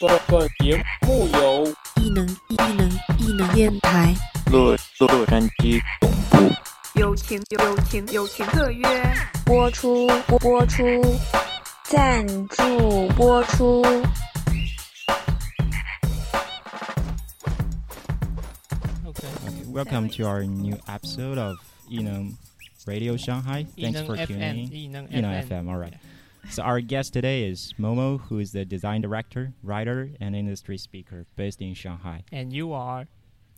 [0.00, 2.88] 本本节目由异能异能
[3.18, 4.14] 异能电台
[4.48, 6.54] 洛洛杉矶总部
[6.94, 8.86] 友情友情友情特约
[9.44, 10.84] 播出播出
[11.82, 13.82] 赞助播出。
[19.04, 19.26] Okay.
[19.46, 21.56] Okay, welcome to our new episode of
[21.90, 22.34] Enum
[22.86, 23.66] Radio Shanghai.
[23.76, 24.92] Thanks for tuning in.
[24.92, 25.48] Enum FM.
[25.48, 25.94] FM, all right.
[26.50, 31.26] So our guest today is Momo, who is the design director, writer, and industry speaker
[31.36, 32.24] based in Shanghai.
[32.32, 33.06] And you are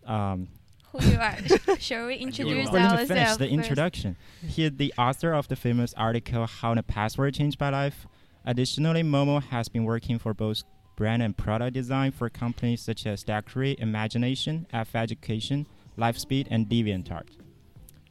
[0.07, 0.49] Um,
[0.93, 1.37] who you are.
[1.79, 2.73] Shall we introduce ourselves?
[2.73, 3.53] we're going to finish the first?
[3.53, 4.17] introduction.
[4.47, 8.07] He's the author of the famous article "How the Password Changed My Life."
[8.45, 10.63] Additionally, Momo has been working for both
[10.97, 17.29] brand and product design for companies such as Daiquiri, Imagination, EF Education, LifeSpeed, and DeviantArt.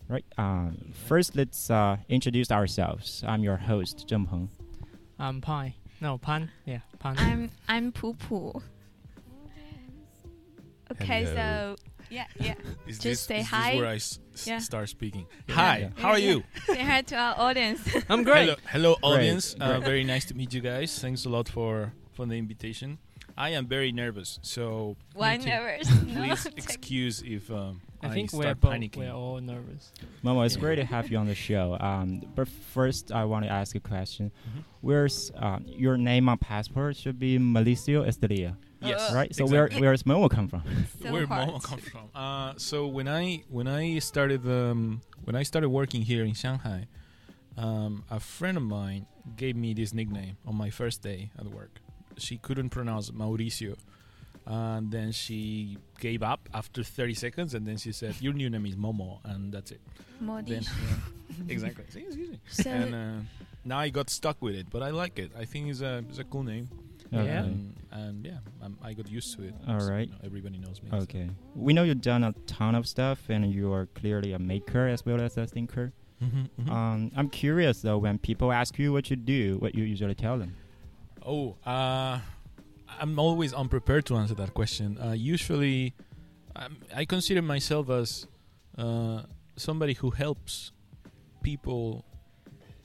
[0.07, 0.25] Right.
[0.38, 3.23] Um, first, let's uh, introduce ourselves.
[3.27, 4.50] I'm your host, Zheng Peng.
[5.20, 5.75] I'm Pi.
[6.02, 6.50] No, Pan.
[6.66, 7.16] Yeah, Pan.
[7.17, 8.62] I'm I'm Poo Poo.
[10.92, 11.75] Okay, Hello.
[11.75, 11.75] so
[12.09, 12.56] yeah, yeah.
[12.88, 13.72] Is Just this, say is hi.
[13.72, 14.58] This where I s- s- Yeah.
[14.59, 15.28] start speaking.
[15.47, 15.56] Yeah.
[15.56, 15.90] Hi, Yeah.
[15.97, 16.44] how are you?
[16.66, 17.81] Say hi to our audience.
[18.09, 18.45] I'm great.
[18.50, 19.56] Hello, hello Great, audience.
[19.59, 19.84] Uh, great.
[19.84, 20.97] very nice to meet you guys.
[21.00, 22.97] Thanks a lot for for the invitation.
[23.39, 25.87] I am very nervous, so Why nervous?
[26.13, 28.97] Please excuse if um, I think we're start both, panicking.
[28.97, 29.93] we're all nervous.
[30.25, 30.59] Momo, it's Yeah.
[30.61, 31.77] great to have you on the show.
[31.79, 34.31] Um, but first, I want to ask a question.
[34.45, 34.63] Mhm.
[34.81, 39.33] Where's uh, your name on passport should be Malicio Estelia, Yes, Uh, right?
[39.33, 39.79] So exactly.
[39.81, 40.63] where where's Momo come from?
[41.01, 41.47] so where hard.
[41.49, 42.09] Momo come from?
[42.13, 46.87] Uh, so when I when I started um, when I started working here in Shanghai,
[47.55, 49.05] um, a friend of mine
[49.37, 51.79] gave me this nickname on my first day at work.
[52.19, 53.75] She couldn't pronounce Mauricio,
[54.46, 58.66] and then she gave up after 30 seconds, and then she said, "Your new name
[58.66, 59.81] is Momo," and that's it.
[60.19, 60.53] Modi.
[60.53, 60.63] Then,
[61.47, 61.85] exactly.
[61.90, 62.40] See, it's easy.
[62.50, 63.22] So And uh,
[63.63, 65.31] now I got stuck with it, but I like it.
[65.38, 66.69] I think it's a it's a cool name.
[67.12, 67.22] Yeah.
[67.41, 69.56] And, and yeah, I'm, I got used to it.
[69.68, 70.08] All So, right.
[70.08, 70.90] you know, everybody knows me.
[70.91, 71.28] so- Okay.
[71.56, 75.03] We know you've done a ton of stuff, and you are clearly a maker as
[75.03, 75.91] well as a thinker.
[76.24, 76.69] Mhm, mhm.
[76.69, 80.38] Um, I'm curious though, when people ask you what you do, what you usually tell
[80.38, 80.53] them.
[81.25, 82.19] Oh, uh,
[83.00, 84.97] I'm always unprepared to answer that question.
[84.97, 85.94] Uh, usually,
[86.56, 88.28] um, I consider myself as
[88.78, 89.24] uh,
[89.56, 90.72] somebody who helps
[91.44, 92.06] people,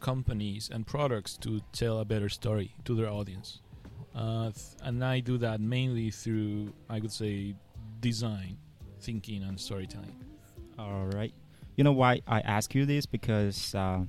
[0.00, 3.61] companies, and products to tell a better story to their audience.
[4.15, 4.53] Uh,
[4.83, 7.55] and I do that mainly through, I would say,
[8.00, 8.59] design,
[9.00, 10.15] thinking, and storytelling.
[10.78, 11.33] All right.
[11.77, 13.06] You know why I ask you this?
[13.06, 14.03] Because uh,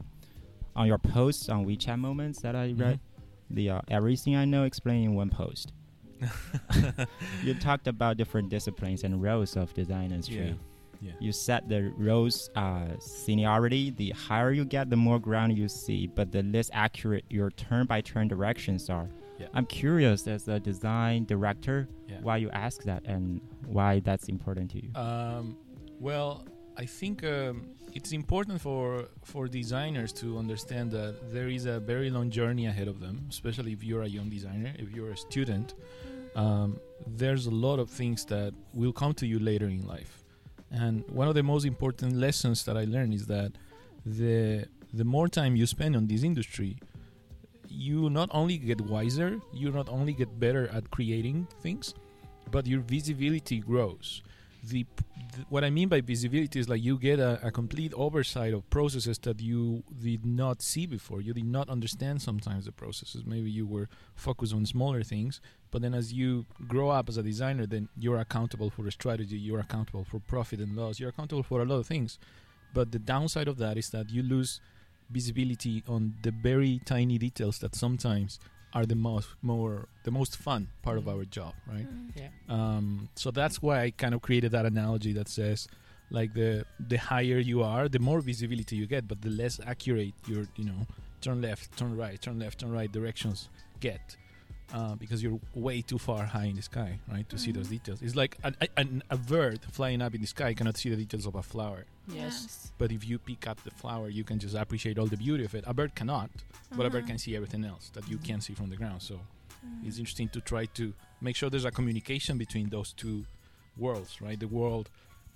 [0.76, 3.00] on your posts on WeChat moments that I read,
[3.50, 5.74] the uh, everything I know explained in one post.
[7.44, 10.48] you talked about different disciplines and roles of design industry.
[10.48, 10.54] Yeah.
[11.02, 11.12] Yeah.
[11.20, 16.08] You said the roles uh, seniority, the higher you get, the more ground you see,
[16.08, 19.10] but the less accurate your turn by turn directions are.
[19.38, 19.48] Yeah.
[19.54, 22.20] I'm curious as a design director Yeah.
[22.22, 24.96] why you ask that and why that's important to you.
[24.96, 25.58] Um,
[26.00, 26.46] well,
[26.78, 32.10] I think um, it's important for for designers to understand that there is a very
[32.10, 35.74] long journey ahead of them, especially if you're a young designer, if you're a student.
[36.36, 40.24] Um, there's a lot of things that will come to you later in life,
[40.70, 43.54] and one of the most important lessons that I learned is that
[44.06, 46.78] the the more time you spend on this industry,
[47.70, 51.94] you not only get wiser, you not only get better at creating things,
[52.52, 54.22] but your visibility grows.
[54.70, 54.86] The,
[55.34, 58.70] th- what I mean by visibility is like you get a, a complete oversight of
[58.70, 61.22] processes that you did not see before.
[61.22, 63.24] You did not understand sometimes the processes.
[63.26, 67.24] Maybe you were focused on smaller things, but then as you grow up as a
[67.24, 69.38] designer, then you're accountable for a strategy.
[69.38, 71.00] You're accountable for profit and loss.
[71.00, 72.18] You're accountable for a lot of things.
[72.74, 74.62] But the downside of that is that you lose
[75.10, 78.40] visibility on the very tiny details that sometimes
[78.76, 81.88] are the most more the most fun part of our job, right?
[81.88, 82.12] Mm.
[82.16, 82.30] Yeah.
[82.50, 85.68] Um, so that's why I kind of created that analogy that says,
[86.12, 90.14] like the the higher you are, the more visibility you get, but the less accurate
[90.28, 90.86] your you know
[91.22, 93.50] turn left, turn right, turn left, turn right directions
[93.80, 94.18] get.
[94.74, 98.02] Uh, because you're way too far high in the sky, right, to see those details.
[98.02, 100.96] It's like an, a, an, a bird flying up in the sky cannot see the
[100.98, 101.86] details of a flower.
[102.08, 102.72] Yes.
[102.80, 105.54] But if you pick up the flower, you can just appreciate all the beauty of
[105.54, 105.64] it.
[105.68, 106.30] A bird cannot,
[106.76, 107.08] but a bird Uh-huh.
[107.10, 109.02] can see everything else that you can't see from the ground.
[109.04, 109.20] So
[109.66, 109.88] Mm.
[109.88, 113.26] it's interesting to try to make sure there's a communication between those two
[113.78, 114.40] worlds, right?
[114.40, 114.90] The world,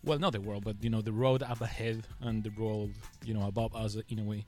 [0.03, 2.93] well, not the world, but you know, the road up ahead and the road,
[3.23, 4.45] you know, above us in a way,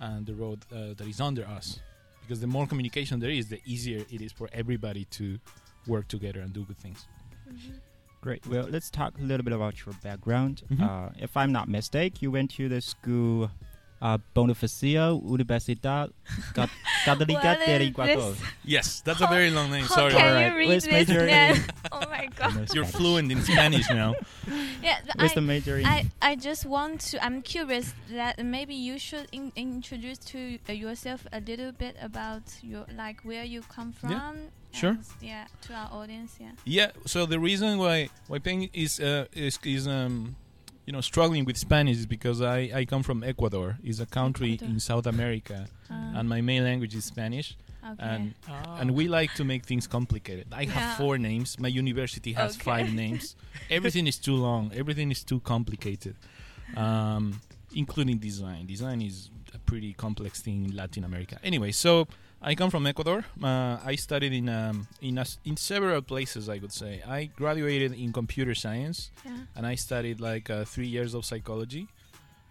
[0.00, 1.80] and the road uh, that is under us.
[2.22, 5.38] Because the more communication there is, the easier it is for everybody to
[5.86, 7.06] work together and do good things.
[8.20, 8.46] Great.
[8.46, 10.62] Well, let's talk a little bit about your background.
[10.70, 10.80] Mhm.
[10.80, 13.50] Uh, if I'm not mistaken, you went to the school
[14.02, 16.10] uh, Bonifacio Universidad
[16.54, 16.68] Cat-
[17.06, 18.34] Católica What del is Ecuador.
[18.64, 19.86] Yes, that's a very long name.
[19.86, 20.12] Sorry.
[20.12, 22.74] can Alright, you read let's this major in- Oh my god.
[22.74, 24.14] You're fluent in Spanish now.
[24.82, 25.86] Yeah, th- What's I, the major in?
[25.86, 27.24] I, I just want to.
[27.24, 32.42] I'm curious that maybe you should in, introduce to uh, yourself a little bit about
[32.62, 34.10] your like where you come from.
[34.10, 34.32] Yeah,
[34.72, 34.98] sure.
[35.20, 36.36] Yeah, to our audience.
[36.40, 36.50] Yeah.
[36.64, 36.90] Yeah.
[37.06, 40.34] So the reason why why Peng is uh, is is um
[40.86, 43.78] you know struggling with Spanish is because I I come from Ecuador.
[43.84, 44.74] It's a country Ecuador.
[44.74, 45.58] in South America,
[45.90, 47.48] Uh, and my main language is Spanish.
[47.92, 48.04] okay.
[48.10, 48.80] And Oh.
[48.80, 50.46] and we like to make things complicated.
[50.62, 51.48] I have four names.
[51.58, 52.64] My university has Okay.
[52.72, 53.36] five names.
[53.76, 54.62] Everything is too long.
[54.74, 56.14] Everything is too complicated,
[56.76, 57.40] um,
[57.74, 58.66] including design.
[58.66, 61.36] Design is a pretty complex thing in Latin America.
[61.42, 62.06] Anyway, so
[62.44, 63.24] I come from Ecuador.
[63.42, 66.48] Uh, I studied in um, in a in several places.
[66.48, 69.36] I would say I graduated in computer science, yeah.
[69.56, 71.86] and I studied like uh, three years of psychology.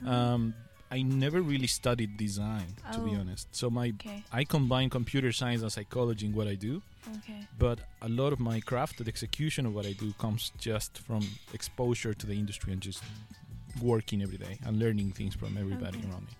[0.01, 0.07] Mhm.
[0.07, 0.53] Um,
[0.93, 3.19] I never really studied design, to be Oh.
[3.21, 3.47] honest.
[3.55, 4.23] So my okay.
[4.31, 6.81] I combine computer science and psychology in what I do,
[7.17, 7.47] Okay.
[7.57, 11.21] but a lot of my craft, the execution of what I do, comes just from
[11.53, 13.01] exposure to the industry and just
[13.81, 16.09] working every day and learning things from everybody Okay.
[16.09, 16.33] around me.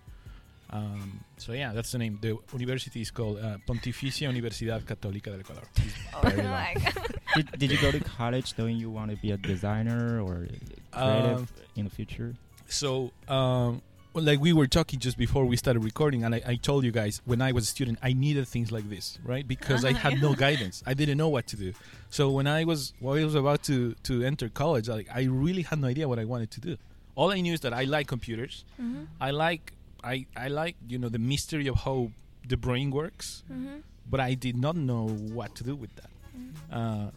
[0.72, 2.18] Um, so yeah, that's the name.
[2.22, 5.64] The university is called uh, Pontificia Universidad Católica del Ecuador.
[6.14, 6.46] Oh long.
[6.46, 7.16] my god.
[7.36, 10.48] did, did you go to college knowing you want to be a designer or
[10.92, 12.36] creative Um, in the future?
[12.68, 13.82] So, um,
[14.14, 16.92] well, like we were talking just before we started recording, and I, I told you
[16.92, 19.46] guys when I was a student, I needed things like this, right?
[19.48, 20.84] Because I had no guidance.
[20.86, 21.74] I didn't know what to do.
[22.10, 25.64] So when I was when I was about to to enter college, like I really
[25.64, 26.78] had no idea what I wanted to do.
[27.16, 28.64] All I knew is that I like computers.
[28.82, 29.08] Mhm.
[29.20, 32.12] I like I I like you know the mystery of how
[32.48, 33.84] the brain works, Mhm.
[34.10, 36.10] but I did not know what to do with that.
[36.36, 36.54] Mhm.
[36.72, 37.12] Uh,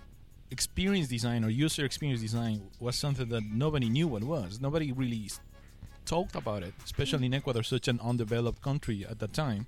[0.50, 4.60] experience design or user experience design was something that nobody knew what was.
[4.60, 5.40] Nobody really s-
[6.04, 9.66] talked about it, especially in Ecuador, such an undeveloped country at that time.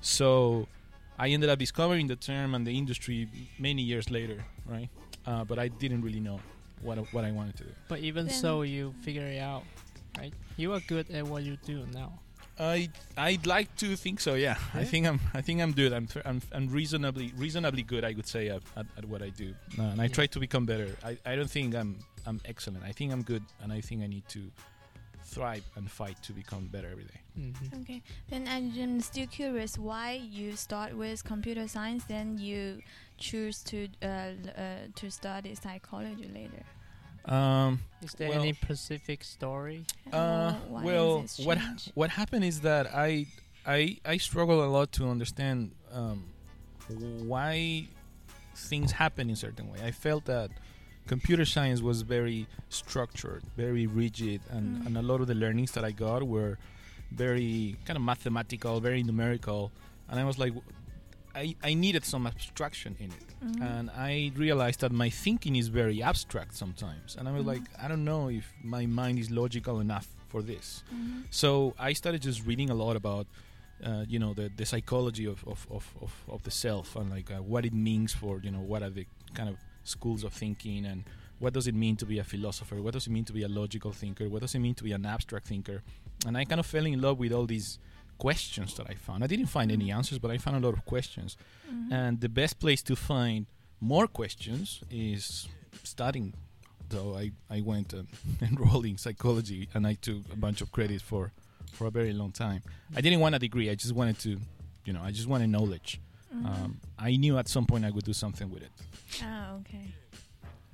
[0.00, 0.66] So
[1.18, 3.28] I ended up discovering the term and the industry
[3.58, 4.88] many years later, right?
[5.26, 6.40] Uh, but I didn't really know
[6.80, 7.72] what what I wanted to do.
[7.88, 9.64] But even Then- so, you figure it out,
[10.16, 10.32] right?
[10.56, 12.20] You are good at what you do now.
[12.60, 14.34] I I'd like to think so.
[14.34, 15.92] Yeah, I think I'm I think I'm good.
[15.92, 18.04] I'm f- I'm, I'm reasonably reasonably good.
[18.04, 20.14] I would say at, at, at what I do, uh, and I Yeah.
[20.14, 20.88] try to become better.
[21.04, 22.84] I, I don't think I'm I'm excellent.
[22.84, 24.50] I think I'm good, and I think I need to
[25.24, 27.20] thrive and fight to become better every day.
[27.36, 28.02] hmm Okay.
[28.30, 32.80] Then I'm still curious why you start with computer science, then you
[33.18, 36.64] choose to uh, uh, to study psychology later.
[37.28, 39.84] Um, Is there Well- any specific story?
[40.12, 41.58] uh, Or well, what
[41.94, 43.26] what happened is that I
[43.66, 46.24] I I struggle a lot to understand um,
[47.32, 47.86] why
[48.54, 49.78] things happen in certain way.
[49.82, 50.50] I felt that
[51.06, 54.86] computer science was very structured, very rigid, and, Mm.
[54.86, 56.58] and a lot of the learnings that I got were
[57.10, 59.70] very kind of mathematical, very numerical,
[60.08, 60.52] and I was like,
[61.38, 63.62] I, I needed some abstraction in it, Mhm.
[63.62, 67.52] and I realized that my thinking is very abstract sometimes, and I was Mhm.
[67.54, 68.46] like, I don't know if
[68.76, 70.82] my mind is logical enough for this.
[70.92, 71.22] Mhm.
[71.30, 73.26] So I started just reading a lot about,
[73.88, 77.30] uh, you know, the, the psychology of, of, of, of, of the self and like
[77.30, 80.84] uh, what it means for, you know, what are the kind of schools of thinking
[80.84, 81.04] and
[81.38, 82.82] what does it mean to be a philosopher?
[82.82, 84.28] What does it mean to be a logical thinker?
[84.28, 85.82] What does it mean to be an abstract thinker?
[86.26, 87.78] And I kind of fell in love with all these
[88.18, 89.22] questions that I found.
[89.24, 91.36] I didn't find any answers, but I found a lot of questions.
[91.70, 91.92] Mhm.
[91.92, 93.46] And the best place to find
[93.80, 95.48] more questions is
[95.84, 96.34] studying.
[96.90, 98.08] So I, I went and
[98.42, 101.32] enrolled in psychology and I took a bunch of credit for,
[101.72, 102.62] for a very long time.
[102.96, 103.70] I didn't want a degree.
[103.70, 104.38] I just wanted to,
[104.84, 106.00] you know, I just wanted knowledge.
[106.34, 106.46] Mhm.
[106.46, 108.72] Um, I knew at some point I would do something with it.
[109.22, 109.86] Ah, okay.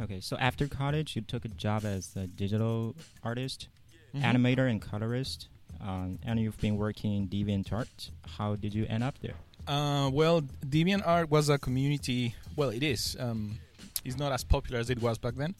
[0.00, 3.68] Okay, so after college, you took a job as a digital artist,
[4.14, 4.22] Mhm.
[4.22, 5.48] animator, and colorist,
[5.84, 8.10] um, and you've been working in DeviantArt.
[8.38, 9.34] How did you end up there?
[9.68, 12.34] Uh, well, DeviantArt was a community.
[12.56, 13.16] Well, it is.
[13.20, 13.58] Um,
[14.04, 15.54] it's not as popular as it was back then,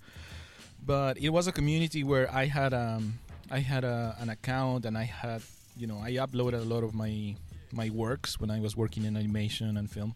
[0.85, 3.19] but it was a community where I had um,
[3.51, 5.43] I had a, an account and I had
[5.77, 7.35] you know I uploaded a lot of my
[7.73, 10.15] my works when I was working in animation and film.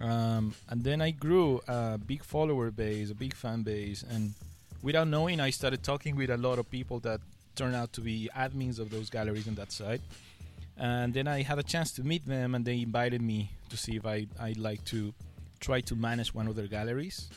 [0.00, 4.34] Um, and then I grew a big follower base, a big fan base, and
[4.82, 7.20] without knowing, I started talking with a lot of people that
[7.56, 10.00] turned out to be admins of those galleries on that site
[10.78, 13.96] and then I had a chance to meet them, and they invited me to see
[13.96, 15.14] if I I'd like to
[15.60, 17.30] try to manage one of their galleries,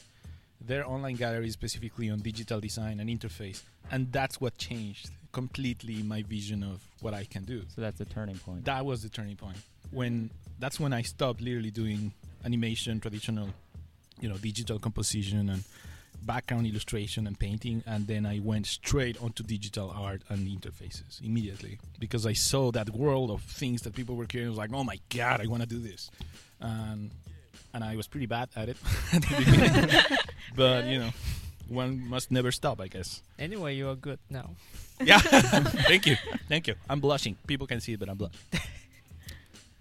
[0.60, 3.62] their online gallery specifically on digital design and interface,
[3.92, 7.62] and that's what changed completely my vision of what I can do.
[7.74, 8.66] So that's the turning point.
[8.66, 9.58] That was the turning point
[9.92, 12.12] when that's when I stopped literally doing
[12.44, 13.50] animation, traditional,
[14.20, 15.64] you know, digital composition and
[16.26, 21.80] background illustration and painting, and then I went straight onto digital art and interfaces immediately
[22.00, 24.48] because I saw that world of things that people were creating.
[24.48, 26.12] I was like, oh my god, I want to do this,
[26.60, 27.12] and
[27.74, 28.78] and I was pretty bad at it
[29.14, 30.18] at the beginning,
[30.56, 31.12] but you know,
[31.68, 33.22] one must never stop, I guess.
[33.38, 34.52] Anyway, you are good now.
[35.02, 35.20] Yeah,
[35.88, 36.76] thank you, thank you.
[36.90, 37.38] I'm blushing.
[37.48, 38.40] People can see it, but I'm blushing.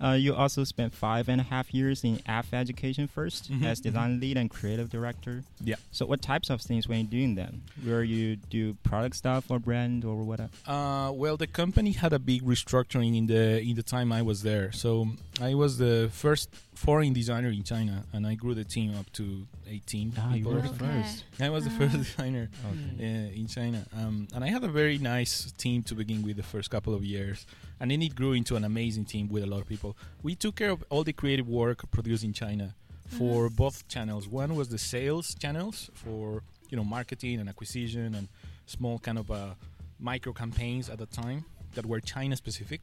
[0.00, 3.80] Uh, you also spent five and a half years in EF Education First Mhm, as
[3.80, 5.42] design lead and creative director.
[5.60, 5.74] Yeah.
[5.90, 7.62] So, what types of things were you doing then?
[7.82, 10.50] Where you do product stuff or brand or whatever?
[10.66, 14.42] Uh, well, the company had a big restructuring in the in the time I was
[14.42, 14.70] there.
[14.72, 15.08] So
[15.40, 19.46] I was the first foreign designer in China, and I grew the team up to
[19.66, 21.02] 18 Ah, you were the something.
[21.02, 21.24] first.
[21.40, 21.78] I was the Ah.
[21.78, 23.00] first designer Mm.
[23.00, 26.44] uh, in China, um, and I had a very nice team to begin with the
[26.44, 27.46] first couple of years,
[27.80, 29.96] and then it grew into an amazing team with a lot of people.
[30.22, 32.74] We took care of all the creative work produced in China
[33.08, 34.28] for both channels.
[34.28, 38.28] One was the sales channels for you know marketing and acquisition and
[38.66, 39.54] small kind of uh,
[39.98, 41.44] micro campaigns at the time
[41.74, 42.80] that were China specific.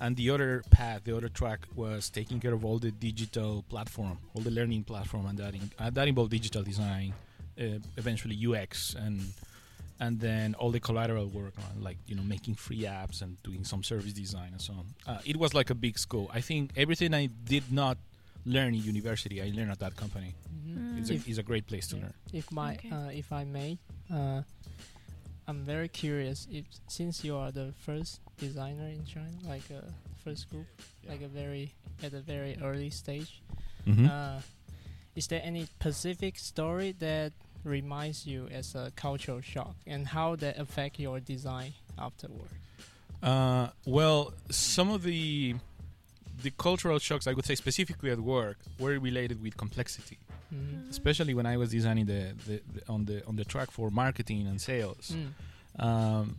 [0.00, 4.18] And the other path, the other track was taking care of all the digital platform,
[4.34, 7.14] all the learning platform, and that in, uh, that involved digital design,
[7.60, 9.20] uh, eventually UX, and
[10.04, 13.62] and then all the collateral work on like you know making free apps and doing
[13.72, 14.86] some service design and so on.
[15.10, 16.26] Uh, it was like a big school.
[16.38, 17.96] I think everything I did not
[18.54, 20.30] learn in university, I learned at that company.
[20.52, 20.98] Mhm.
[20.98, 22.02] It's, If- a, it's a great place to Yeah.
[22.04, 22.14] learn.
[22.40, 22.90] If my Okay.
[22.96, 23.70] uh, if I may,
[24.16, 24.42] uh,
[25.48, 26.38] I'm very curious.
[26.58, 29.82] If since you are the first designer in China, like a
[30.24, 30.66] first group,
[31.02, 31.10] Yeah.
[31.12, 31.66] like a very
[32.02, 33.32] at a very early stage,
[33.86, 34.06] Mm-hmm.
[34.08, 34.40] uh,
[35.14, 37.32] is there any specific story that
[37.64, 42.50] reminds you as a cultural shock, and how that affect your design afterward?
[43.22, 45.54] Uh, well, some of the
[46.42, 50.18] the cultural shocks, I would say specifically at work, were related with complexity.
[50.52, 50.90] Mhm.
[50.90, 54.46] Especially when I was designing the, the, the on the on the track for marketing
[54.46, 55.12] and sales.
[55.14, 55.82] Mm.
[55.84, 56.36] Um,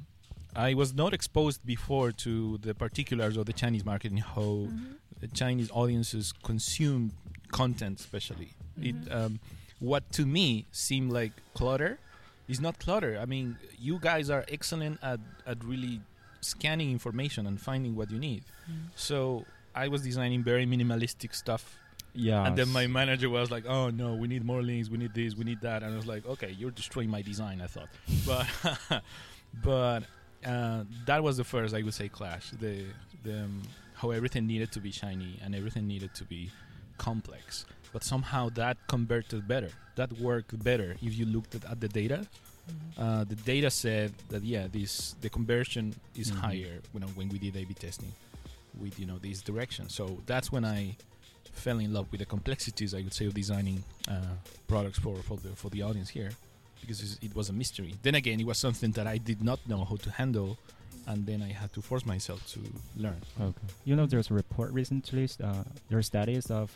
[0.56, 4.96] I was not exposed before to the particulars of the Chinese market and how Mhm.
[5.22, 7.12] the Chinese audiences consume
[7.52, 8.50] content, especially.
[8.82, 9.12] It Mhm.
[9.16, 9.40] um,
[9.80, 12.00] what to me seemed like clutter
[12.48, 13.18] is not clutter.
[13.22, 16.02] I mean, you guys are excellent at at really
[16.42, 18.44] scanning information and finding what you need.
[18.70, 18.90] Mm.
[18.96, 21.78] So I was designing very minimalistic stuff,
[22.14, 22.46] Yeah.
[22.48, 24.90] and then my manager was like, "Oh no, we need more links.
[24.90, 25.36] We need this.
[25.36, 27.90] We need that." And I was like, "Okay, you're destroying my design." I thought,
[28.26, 28.48] but
[29.64, 30.04] but
[30.46, 32.52] uh, that was the first I would say clash.
[32.52, 32.86] The
[33.24, 33.62] the um,
[33.96, 36.52] how everything needed to be shiny and everything needed to be
[36.98, 37.66] complex,
[37.96, 39.72] but somehow that converted better.
[40.00, 42.20] That worked better if you looked at, at the data.
[42.28, 42.74] Mhm.
[43.04, 44.92] Uh, the data said that yeah, this
[45.24, 45.86] the conversion
[46.22, 46.40] is Mhm.
[46.46, 48.12] higher when when we did A/B testing
[48.82, 49.84] with you know this direction.
[49.98, 50.80] So that's when I
[51.64, 53.80] fell in love with the complexities I would say of designing
[54.14, 54.34] uh,
[54.72, 56.32] products for for the for the audience here
[56.82, 57.92] because it was a mystery.
[58.06, 60.52] Then again, it was something that I did not know how to handle,
[61.10, 62.60] and then I had to force myself to
[63.06, 63.22] learn.
[63.50, 63.68] Okay.
[63.88, 65.26] You know, there's a report recently.
[65.48, 66.68] Uh, there are studies of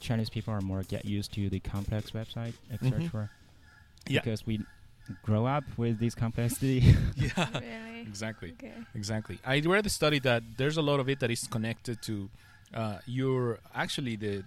[0.00, 3.00] Chinese people are more get used to the complex website, etc.
[3.00, 3.28] Mhm.
[4.08, 4.20] Yeah.
[4.20, 4.60] Because we
[5.22, 6.80] grow up with this complexity.
[7.16, 8.00] Yeah, Really?
[8.10, 8.52] exactly.
[8.52, 8.74] Okay.
[8.94, 9.38] Exactly.
[9.44, 12.28] I read a study that there's a lot of it that is connected to
[12.74, 14.44] uh, your actually the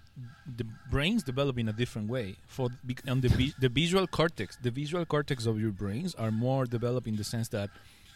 [0.57, 2.35] the brains develop in a different way.
[2.47, 6.31] For bec- on the vi- the visual cortex, the visual cortex of your brains are
[6.31, 7.69] more developed in the sense that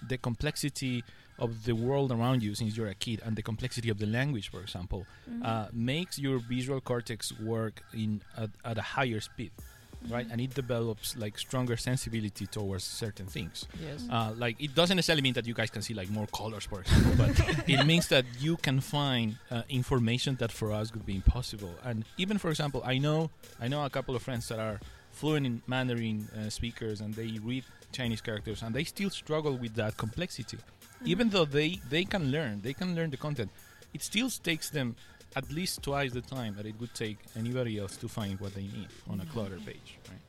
[0.07, 1.03] the complexity
[1.37, 4.49] of the world around you since you're a kid and the complexity of the language,
[4.49, 5.45] for example, Mhm.
[5.45, 9.51] uh, makes your visual cortex work in at, at a higher speed,
[10.09, 10.27] right?
[10.27, 10.31] Mhm.
[10.31, 13.65] And it develops like stronger sensibility towards certain things.
[13.81, 14.05] Yes.
[14.09, 16.79] Uh, like it doesn't necessarily mean that you guys can see like more colors, for
[16.81, 17.31] example, but
[17.69, 21.75] it means that you can find uh, information that for us would be impossible.
[21.83, 24.79] And even, for example, I know I know a couple of friends that are
[25.11, 27.63] fluent in Mandarin uh, speakers and they read
[27.93, 30.57] Chinese characters and they still struggle with that complexity.
[31.01, 31.07] Mhm.
[31.07, 33.51] Even though they they can learn, they can learn the content.
[33.93, 34.95] It still takes them
[35.35, 38.63] at least twice the time that it would take anybody else to find what they
[38.63, 40.19] need on a clutter page, right?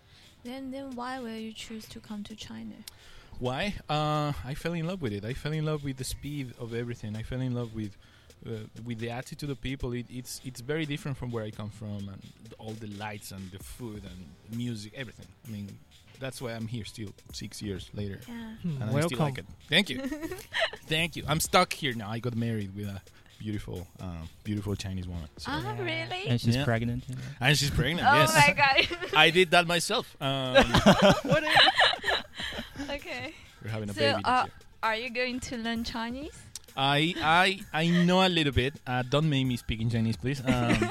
[0.42, 2.74] Then, then why will you choose to come to China?
[3.38, 3.74] Why?
[3.88, 5.24] Uh, I fell in love with it.
[5.24, 7.16] I fell in love with the speed of everything.
[7.16, 7.96] I fell in love with
[8.46, 8.50] uh,
[8.84, 9.92] with the attitude of people.
[9.92, 12.22] It, it's it's very different from where I come from, and
[12.58, 15.26] all the lights and the food and music, everything.
[15.46, 15.78] I mean,
[16.18, 18.34] that's why I'm here still six years later, Yeah.
[18.62, 19.08] Hmm, and I Welcome.
[19.08, 19.46] still like it.
[19.68, 19.98] Thank you,
[20.86, 21.24] thank you.
[21.28, 22.08] I'm stuck here now.
[22.10, 23.00] I got married with a
[23.38, 25.50] beautiful, um, beautiful Chinese woman, so.
[25.52, 25.82] Ah, Yeah.
[25.82, 26.26] really?
[26.28, 26.64] and she's Yeah.
[26.64, 27.04] pregnant.
[27.08, 27.20] you know.
[27.40, 28.06] and she's pregnant.
[28.10, 29.10] oh my god.
[29.16, 30.16] I did that myself.
[30.20, 30.56] Um,
[32.90, 33.34] okay.
[33.62, 34.22] we're having a So, baby.
[34.24, 34.46] uh.
[34.82, 36.36] Are you going to learn Chinese?
[36.76, 38.74] I I I know a little bit.
[38.86, 40.40] Uh, don't make me speak in Chinese, please.
[40.44, 40.90] Um,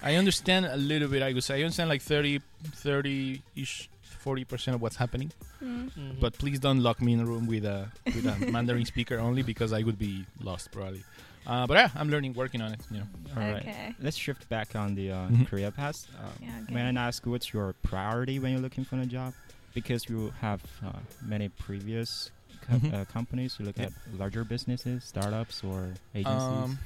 [0.00, 1.20] I understand a little bit.
[1.22, 2.40] I would say I understand like 30,
[2.76, 3.90] 30 ish,
[4.26, 5.30] forty percent of what's happening.
[5.62, 5.90] Mm.
[5.98, 6.20] Mhm.
[6.24, 7.78] But please don't lock me in a room with a
[8.14, 10.14] with a Mandarin speaker only because I would be
[10.48, 11.04] lost probably.
[11.46, 12.80] Uh, but yeah, I'm learning, working on it.
[12.90, 13.08] You know.
[13.36, 13.62] All right.
[13.68, 13.94] Okay.
[14.06, 15.46] Let's shift back on the uh, Mhm.
[15.50, 15.98] career path.
[16.16, 16.72] Uh, Yeah, okay.
[16.74, 19.32] May I ask what's your priority when you're looking for a job?
[19.78, 21.00] Because you have uh,
[21.34, 22.30] many previous
[22.66, 22.90] co- Mhm.
[22.94, 23.50] uh, companies.
[23.58, 23.88] You look Yeah.
[23.88, 25.80] at larger businesses, startups, or
[26.20, 26.64] agencies.
[26.64, 26.78] Um,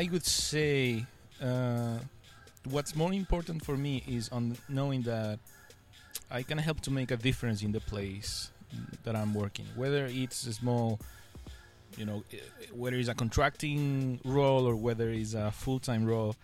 [0.00, 1.06] I would say
[1.48, 1.96] uh,
[2.74, 5.38] what's more important for me is on knowing that
[6.30, 8.50] I can help to make a difference in the place
[9.04, 11.00] that I'm working, whether it's a small,
[11.96, 16.36] you know, eh, eh, whether it's a contracting role or whether it's a full-time role.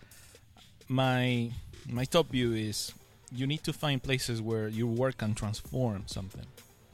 [0.89, 1.51] My
[1.89, 2.93] my top view is
[3.31, 6.45] you need to find places where your work can transform something.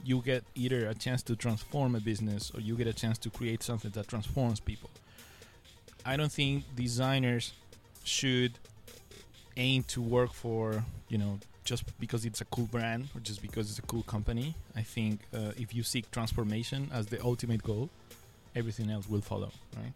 [0.04, 3.30] You get either a chance to transform a business or you get a chance to
[3.30, 4.90] create something that transforms people.
[6.04, 7.54] I don't think designers
[8.04, 8.52] should
[9.56, 13.70] aim to work for, you know, just because it's a cool brand or just because
[13.70, 14.54] it's a cool company.
[14.76, 17.88] I think uh, if you seek transformation as the ultimate goal,
[18.54, 19.92] everything else will follow, right?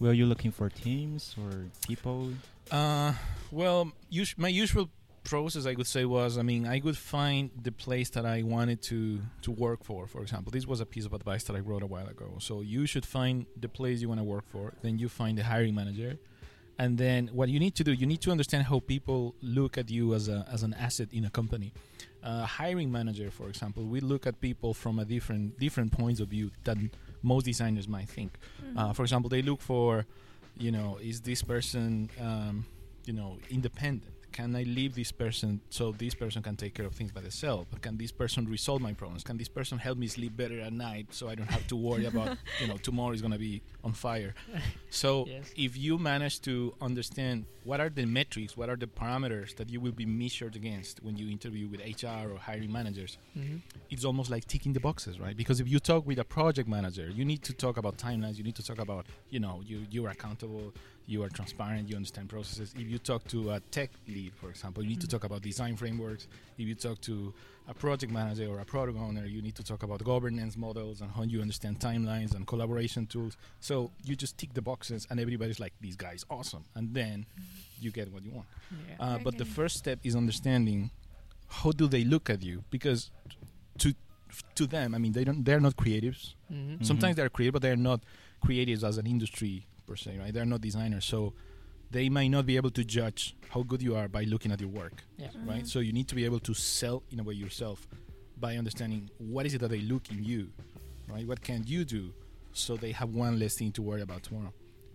[0.00, 2.32] Were you looking for teams or people?
[2.70, 3.12] Uh,
[3.50, 4.90] well, us- my usual
[5.24, 8.82] process, I would say, was I mean, I would find the place that I wanted
[8.82, 10.06] to to work for.
[10.06, 12.34] For example, this was a piece of advice that I wrote a while ago.
[12.38, 14.72] So you should find the place you want to work for.
[14.82, 16.18] Then you find the hiring manager,
[16.78, 19.90] and then what you need to do, you need to understand how people look at
[19.90, 21.72] you as a as an asset in a company.
[22.22, 26.28] Uh, hiring manager, for example, we look at people from a different different points of
[26.28, 26.90] view than
[27.22, 28.36] most designers might think.
[28.64, 28.78] Mm-hmm.
[28.78, 30.06] Uh, for example, they look for,
[30.58, 32.66] you know, is this person, um,
[33.04, 34.15] you know, independent?
[34.36, 37.66] Can I leave this person so this person can take care of things by themselves?
[37.80, 39.24] Can this person resolve my problems?
[39.24, 42.04] Can this person help me sleep better at night so I don't have to worry
[42.04, 44.34] about, you know, tomorrow is gonna be on fire?
[44.90, 45.50] So Yes.
[45.56, 49.80] if you manage to understand what are the metrics, what are the parameters that you
[49.80, 53.62] will be measured against when you interview with HR or hiring managers, Mhm.
[53.88, 55.36] it's almost like ticking the boxes, right?
[55.36, 58.36] Because if you talk with a project manager, you need to talk about timelines.
[58.36, 60.74] You need to talk about, you know, you you are accountable,
[61.06, 62.74] you are transparent, you understand processes.
[62.76, 65.10] If you talk to a tech lead, for example, you need to Mhm.
[65.10, 66.26] talk about design frameworks.
[66.58, 67.32] If you talk to
[67.68, 71.10] a project manager or a product owner, you need to talk about governance models and
[71.12, 73.36] how you understand timelines and collaboration tools.
[73.60, 77.26] So you just tick the boxes, and everybody's like, "These guys awesome," and then
[77.80, 78.48] you get what you want.
[78.88, 78.96] Yeah.
[78.98, 80.90] Uh, but the first step is understanding
[81.48, 83.10] how do they look at you because
[83.78, 83.94] to
[84.56, 86.34] to them, I mean, they don't they're not creatives.
[86.52, 86.78] Mhm.
[86.78, 86.84] Mhm.
[86.86, 88.00] Sometimes they're creative, but they're not
[88.44, 90.32] creatives as an industry per se, right?
[90.34, 91.32] They're not designers, so
[91.90, 94.70] they might not be able to judge how good you are by looking at your
[94.70, 95.28] work, Yeah.
[95.44, 95.62] right?
[95.62, 95.68] Mhm.
[95.68, 97.86] So you need to be able to sell in a way yourself
[98.38, 100.50] by understanding what is it that they look in you,
[101.08, 101.26] right?
[101.26, 102.12] What can you do
[102.52, 104.52] so they have one less thing to worry about tomorrow.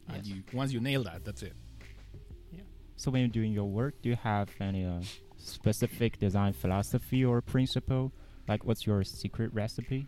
[0.08, 1.54] And you once you nail that, that's it.
[2.52, 2.62] Yeah.
[2.98, 5.02] So when you're doing your work, do you have any uh,
[5.38, 8.12] specific design philosophy or principle?
[8.48, 10.08] Like, what's your secret recipe?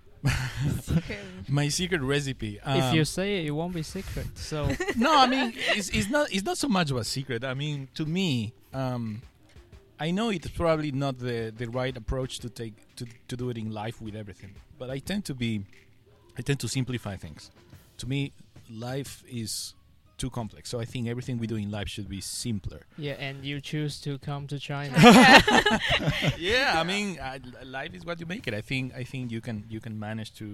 [0.81, 1.19] Secret.
[1.49, 2.59] My secret recipe.
[2.65, 4.27] if um, you say it, it won't be secret.
[4.37, 7.43] So no, I mean it's, it's not it's not so much of a secret.
[7.43, 9.21] I mean, to me, um,
[9.99, 13.57] I know it's probably not the the right approach to take to to do it
[13.57, 15.65] in life with everything, but I tend to be,
[16.37, 17.51] I tend to simplify things.
[17.97, 18.31] To me,
[18.69, 19.73] life is
[20.23, 22.81] too complex, so I think everything we do in life should be simpler.
[23.07, 24.95] yeah, and you choose to come to China.
[26.51, 27.39] yeah, I mean, I,
[27.79, 28.53] life is what you make it.
[28.61, 30.47] I think I think you can you can manage to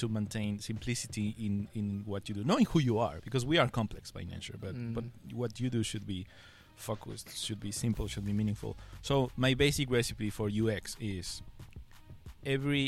[0.00, 3.68] to maintain simplicity in in what you do, knowing who you are, because we are
[3.80, 4.56] complex by nature.
[4.64, 5.34] But but Mm.
[5.40, 6.20] what you do should be
[6.88, 8.72] focused, should be simple, should be meaningful.
[9.08, 11.26] So my basic recipe for UX is
[12.56, 12.86] every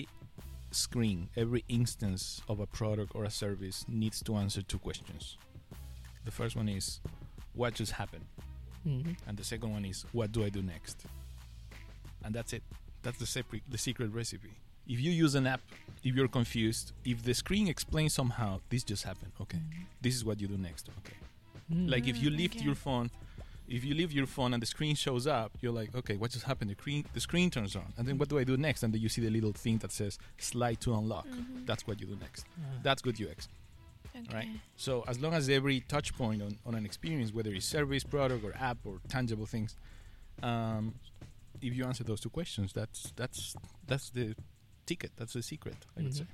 [0.71, 5.37] screen, every instance of a product or a service needs to answer two questions.
[6.25, 7.01] The first one is
[7.55, 8.25] what just happened,
[8.87, 9.17] Mhm.
[9.27, 11.05] and the second one is what do I do next.
[12.25, 12.63] And that's it.
[13.03, 14.51] That's the secret, the secret recipe.
[14.87, 15.61] If you use an app,
[16.05, 19.61] if you're confused, if the screen explains somehow this just happened, okay,
[20.01, 21.17] this is what you do next, okay.
[21.73, 21.89] Mm.
[21.91, 22.65] Like if you Mm, lift okay.
[22.65, 23.11] your phone,
[23.69, 26.45] if you leave your phone and the screen shows up, you're like, okay, what just
[26.45, 26.71] happened?
[26.71, 28.83] The screen, the screen turns on, and then what do I do next?
[28.83, 31.27] And then you see the little thing that says slide to unlock.
[31.29, 31.65] Mhm.
[31.67, 32.45] That's what you do next.
[32.61, 32.81] Ah.
[32.83, 33.49] That's good UX.
[34.17, 34.37] Okay.
[34.37, 34.49] right.
[34.77, 38.45] So as long as every touch point on, on an experience, whether it's service, product,
[38.45, 39.77] or app, or tangible things,
[40.43, 40.95] um,
[41.61, 43.55] if you answer those two questions, that's that's
[43.87, 44.35] that's the
[44.87, 45.13] ticket.
[45.17, 45.77] That's the secret.
[45.97, 46.19] I would Mhm.
[46.19, 46.27] say.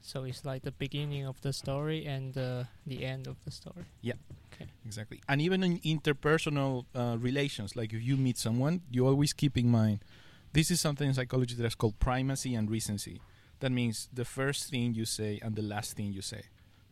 [0.00, 3.86] So it's like the beginning of the story and uh, the end of the story.
[4.02, 4.14] Yeah.
[4.52, 4.66] Okay.
[4.84, 5.20] Exactly.
[5.28, 9.68] And even in interpersonal uh, relations, like if you meet someone, you always keep in
[9.70, 10.00] mind
[10.52, 13.20] this is something in psychology that's called primacy and recency.
[13.64, 16.42] That means the first thing you say and the last thing you say.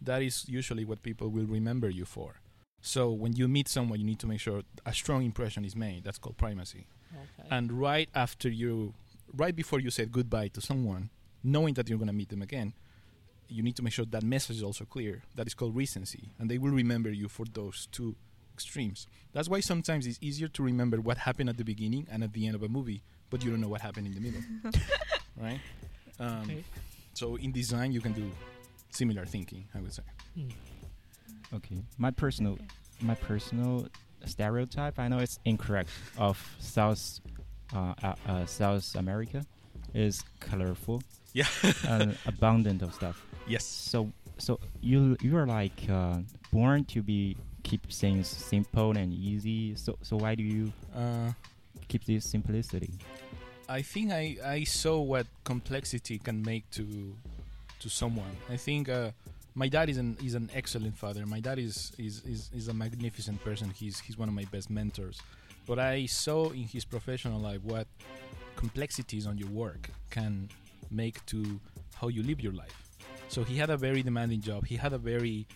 [0.01, 2.41] That is usually what people will remember you for.
[2.81, 6.03] So when you meet someone, you need to make sure a strong impression is made.
[6.05, 6.87] That's called primacy.
[7.15, 7.49] Okay.
[7.51, 8.95] and right after you
[9.37, 11.11] right before you said goodbye to someone
[11.45, 12.73] knowing that you're going to meet them again
[13.49, 16.51] you need to make sure that message is also clear that is called recency and
[16.51, 18.17] they will remember you for those two
[18.55, 22.33] extremes that's why sometimes it's easier to remember what happened at the beginning and at
[22.33, 24.43] the end of a movie but you don't know what happened in the middle
[25.37, 25.61] right
[26.21, 26.65] um, Okay.
[27.15, 28.31] so in design you can do
[28.91, 30.03] similar thinking i would say
[30.39, 30.51] Mm.
[31.55, 32.57] Okay, my personal,
[33.03, 33.87] my personal
[34.25, 34.99] stereotype.
[34.99, 37.21] I know it's incorrect of South,
[37.77, 39.45] uh, uh, uh, South America,
[39.93, 41.03] is colorful
[41.35, 41.45] yeah
[41.89, 43.21] and abundant of stuff.
[43.47, 46.21] yes So, so you you are like uh,
[46.51, 49.75] born to be keep things simple and easy.
[49.77, 51.33] So, so why do you uh,
[51.89, 52.91] keep this simplicity?
[53.73, 57.17] I think I, I saw what complexity can make to
[57.81, 58.37] to someone.
[58.51, 59.13] I think uh,
[59.55, 61.25] my dad is an is an excellent father.
[61.25, 63.71] My dad is, is, is, is a magnificent person.
[63.71, 65.23] He's he's one of my best mentors.
[65.67, 67.87] But I saw in his professional life what
[68.57, 70.51] complexities on your work can
[70.91, 71.59] make to
[71.95, 72.77] how you live your life.
[73.29, 74.67] So he had a very demanding job.
[74.67, 75.47] He had a very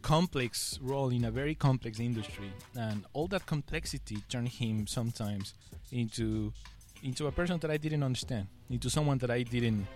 [0.00, 5.52] complex role in a very complex industry, and all that complexity turned him sometimes
[5.92, 6.54] into
[7.02, 9.86] into a person that I didn't understand, into someone that I didn't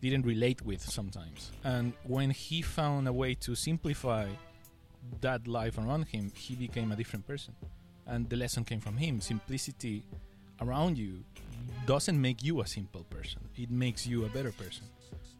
[0.00, 1.50] didn't relate with sometimes.
[1.64, 4.28] And when he found a way to simplify
[5.20, 7.54] that life around him, he became a different person.
[8.06, 9.20] And the lesson came from him.
[9.20, 10.04] Simplicity
[10.60, 11.24] around you
[11.86, 13.40] doesn't make you a simple person.
[13.56, 14.84] It makes you a better person.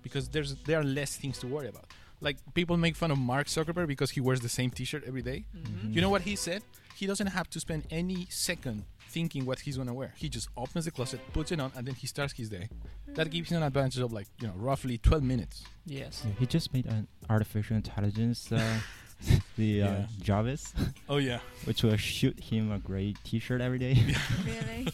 [0.03, 1.87] Because there's there are less things to worry about.
[2.21, 5.45] Like people make fun of Mark Zuckerberg because he wears the same t-shirt every day.
[5.57, 5.93] Mm-hmm.
[5.93, 6.63] You know what he said?
[6.97, 10.13] He doesn't have to spend any second thinking what he's gonna wear.
[10.17, 12.69] He just opens the closet, puts it on, and then he starts his day.
[13.15, 15.65] That gives him an advantage of like you know roughly 12 minutes.
[15.87, 16.23] Yes.
[16.27, 18.79] Yeah, he just made an artificial intelligence, uh,
[19.57, 20.07] the uh, Yeah.
[20.21, 20.75] Jarvis,
[21.09, 23.95] Oh yeah, which will shoot him a gray T-shirt every day.
[24.47, 24.87] really?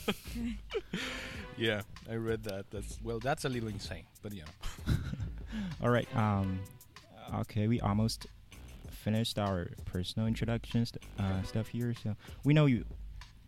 [1.57, 1.83] yeah.
[2.11, 2.71] I read that.
[2.71, 4.45] That's well, that's a little insane, but yeah.
[5.83, 6.09] All right.
[6.17, 6.61] Um.
[7.41, 8.27] Okay, we almost
[8.91, 11.95] finished our personal introductions uh, stuff here.
[12.03, 12.85] So we know you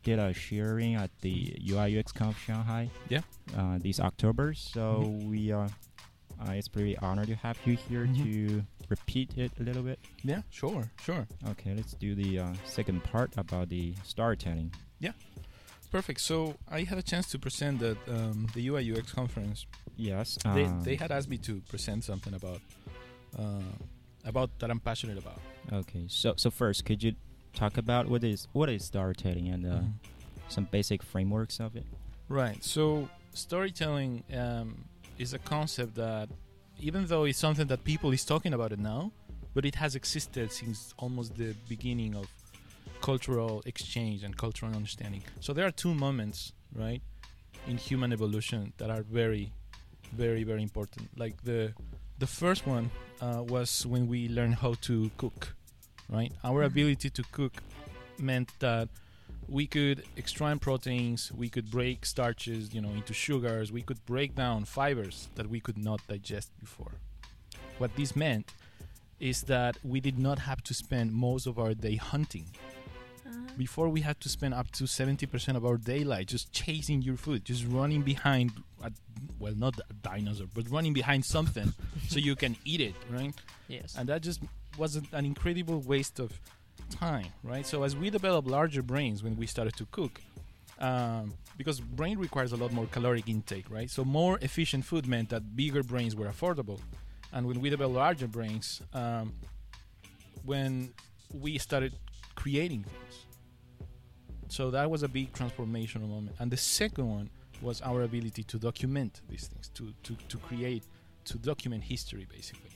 [0.06, 2.88] did a sharing at the UI UX Conf Shanghai.
[3.08, 3.22] Yeah.
[3.56, 4.54] Uh, this October.
[4.54, 5.28] So Mhm.
[5.28, 5.68] we are.
[6.38, 8.22] Uh, it's pretty honored to have you here Mhm.
[8.22, 9.98] to repeat it a little bit.
[10.22, 11.26] Yeah, sure, sure.
[11.48, 14.70] Okay, let's do the uh, second part about the storytelling.
[15.00, 15.12] Yeah,
[15.90, 16.20] perfect.
[16.20, 19.66] So I had a chance to present at um, the UI UX conference.
[19.96, 20.38] Yes.
[20.44, 22.60] They, um, they had asked me to present something about
[23.36, 23.72] uh,
[24.24, 25.40] about that I'm passionate about.
[25.72, 27.14] Okay, so so first, could you
[27.56, 29.92] talk about what is what is storytelling and uh, Mhm.
[30.54, 31.86] some basic frameworks of it?
[32.28, 32.58] Right.
[32.62, 34.68] So storytelling um,
[35.18, 36.28] is a concept that,
[36.88, 39.10] even though it's something that people is talking about it now,
[39.54, 42.26] but it has existed since almost the beginning of
[43.00, 45.22] cultural exchange and cultural understanding.
[45.40, 47.02] So there are two moments, right,
[47.66, 49.52] in human evolution that are very,
[50.12, 51.08] very, very important.
[51.16, 51.72] Like the
[52.18, 52.90] the first one
[53.20, 55.54] uh, was when we learned how to cook,
[56.08, 56.32] right?
[56.44, 57.62] Our ability to cook
[58.18, 58.88] meant that
[59.48, 64.34] we could extract proteins, we could break starches, you know, into sugars, we could break
[64.34, 66.92] down fibers that we could not digest before.
[67.78, 68.54] What this meant
[69.20, 72.46] is that we did not have to spend most of our day hunting.
[73.26, 73.40] Uh-huh.
[73.56, 77.44] Before we had to spend up to 70% of our daylight just chasing your food,
[77.44, 78.90] just running behind a,
[79.38, 81.72] well not a dinosaur, but running behind something
[82.08, 83.34] so you can eat it, right?
[83.68, 83.96] Yes.
[83.98, 84.40] and that just
[84.78, 86.38] was an an incredible waste of
[86.90, 90.20] time right so as we developed larger brains when we started to cook
[90.78, 95.30] um, because brain requires a lot more caloric intake right so more efficient food meant
[95.30, 96.78] that bigger brains were affordable
[97.32, 99.32] and when we developed larger brains um,
[100.44, 100.92] when
[101.32, 101.92] we started
[102.36, 103.26] creating things.
[104.48, 106.36] So that was a big transformational moment.
[106.38, 110.84] And the second one was our ability to document these things to, to, to create
[111.24, 112.70] to document history basically.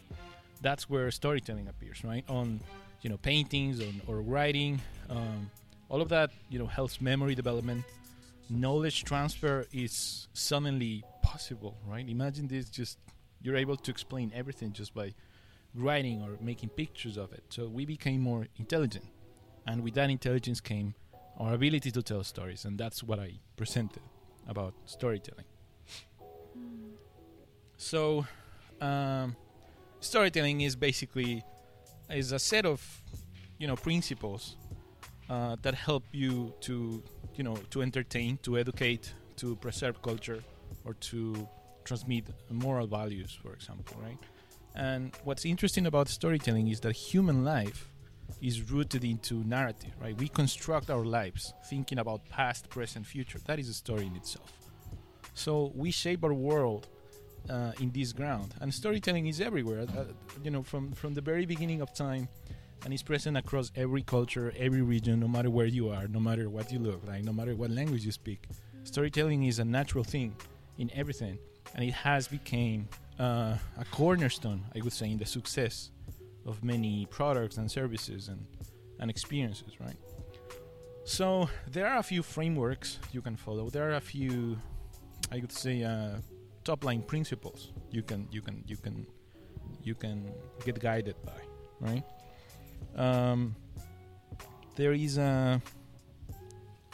[0.62, 2.24] That's where storytelling appears right?
[2.28, 2.60] On
[3.02, 4.80] you know paintings on, or writing.
[5.08, 5.50] Um,
[5.88, 7.84] all of that you know helps memory development.
[8.48, 12.08] Knowledge transfer is suddenly possible right?
[12.08, 12.98] Imagine this just
[13.42, 15.14] you're able to explain everything just by
[15.74, 17.44] writing or making pictures of it.
[17.50, 19.04] So we became more intelligent
[19.70, 20.94] and with that intelligence came
[21.38, 24.02] our ability to tell stories and that's what i presented
[24.48, 25.44] about storytelling.
[27.76, 28.26] So
[28.80, 29.36] um,
[30.00, 31.44] storytelling is basically
[32.10, 32.80] is a set of
[33.58, 34.56] you know principles
[35.28, 37.02] uh, that help you to
[37.36, 40.42] you know to entertain to educate to preserve culture
[40.84, 41.48] or to
[41.84, 44.18] transmit moral values for example right?
[44.74, 47.89] And what's interesting about storytelling is that human life
[48.40, 50.16] is rooted into narrative, right?
[50.16, 53.38] We construct our lives thinking about past, present, future.
[53.46, 54.52] That is a story in itself.
[55.34, 56.88] So we shape our world
[57.48, 59.86] uh, in this ground, and storytelling is everywhere.
[59.96, 60.04] Uh,
[60.44, 62.28] you know, from from the very beginning of time,
[62.84, 66.48] and it's present across every culture, every region, no matter where you are, no matter
[66.48, 68.48] what you look like, no matter what language you speak.
[68.84, 70.34] Storytelling is a natural thing
[70.78, 71.38] in everything,
[71.74, 72.88] and it has become
[73.18, 75.90] uh, a cornerstone, I would say, in the success
[76.46, 78.44] of many products and services and,
[78.98, 79.96] and experiences, right?
[81.04, 83.70] So there are a few frameworks you can follow.
[83.70, 84.58] There are a few,
[85.32, 86.16] I would say, uh,
[86.64, 89.06] top line principles you can you can you can
[89.82, 90.30] you can
[90.64, 91.40] get guided by,
[91.80, 92.04] right?
[92.96, 93.56] Um,
[94.76, 95.60] there is a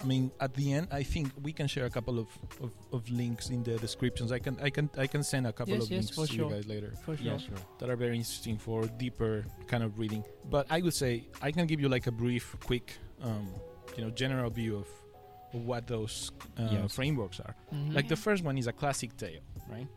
[0.02, 2.28] I mean, at the end, I think we can share a couple of,
[2.62, 4.30] of, of links in the descriptions.
[4.30, 6.32] I can I can I can send a couple Yes, of yes, links for to
[6.32, 6.48] sure.
[6.50, 7.26] you guys later For sure.
[7.26, 7.56] Yeah, sure.
[7.78, 10.22] that are very interesting for deeper kind of reading.
[10.50, 13.48] But I would say I can give you like a brief, quick, um,
[13.96, 14.86] you know, general view of,
[15.54, 16.94] of what those uh, Yes.
[16.94, 17.54] frameworks are.
[17.72, 17.94] Mhm.
[17.94, 19.88] Like the first one is a classic tale, right?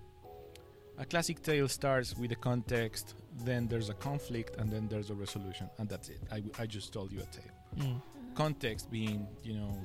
[0.97, 5.13] A classic tale starts with a context, then there's a conflict, and then there's a
[5.13, 6.19] resolution, and that's it.
[6.29, 7.53] I, w- I just told you a tale.
[7.77, 8.01] Mm.
[8.43, 9.77] Context being, you know,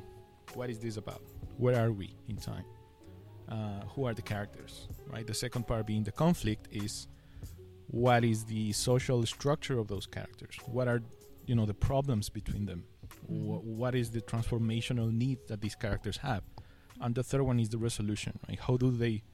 [0.54, 1.22] what is this about?
[1.56, 2.64] Where are we in time?
[3.48, 5.26] Uh, who are the characters, right?
[5.26, 7.08] The second part being the conflict is
[7.88, 10.54] what is the social structure of those characters?
[10.66, 11.02] What are,
[11.46, 12.84] you know, the problems between them?
[13.28, 13.62] Mhm.
[13.80, 16.44] what is the transformational need that these characters have?
[17.00, 18.60] And the third one is the resolution, right?
[18.60, 19.24] How do they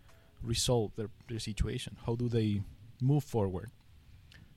[0.43, 1.99] resolve their, their situation?
[2.07, 2.63] How do they
[3.03, 3.69] move forward?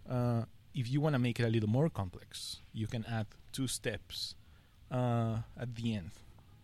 [0.07, 3.67] Uh, if you want to make it a little more complex, you can add two
[3.67, 4.35] steps
[4.93, 6.11] uh, at the end.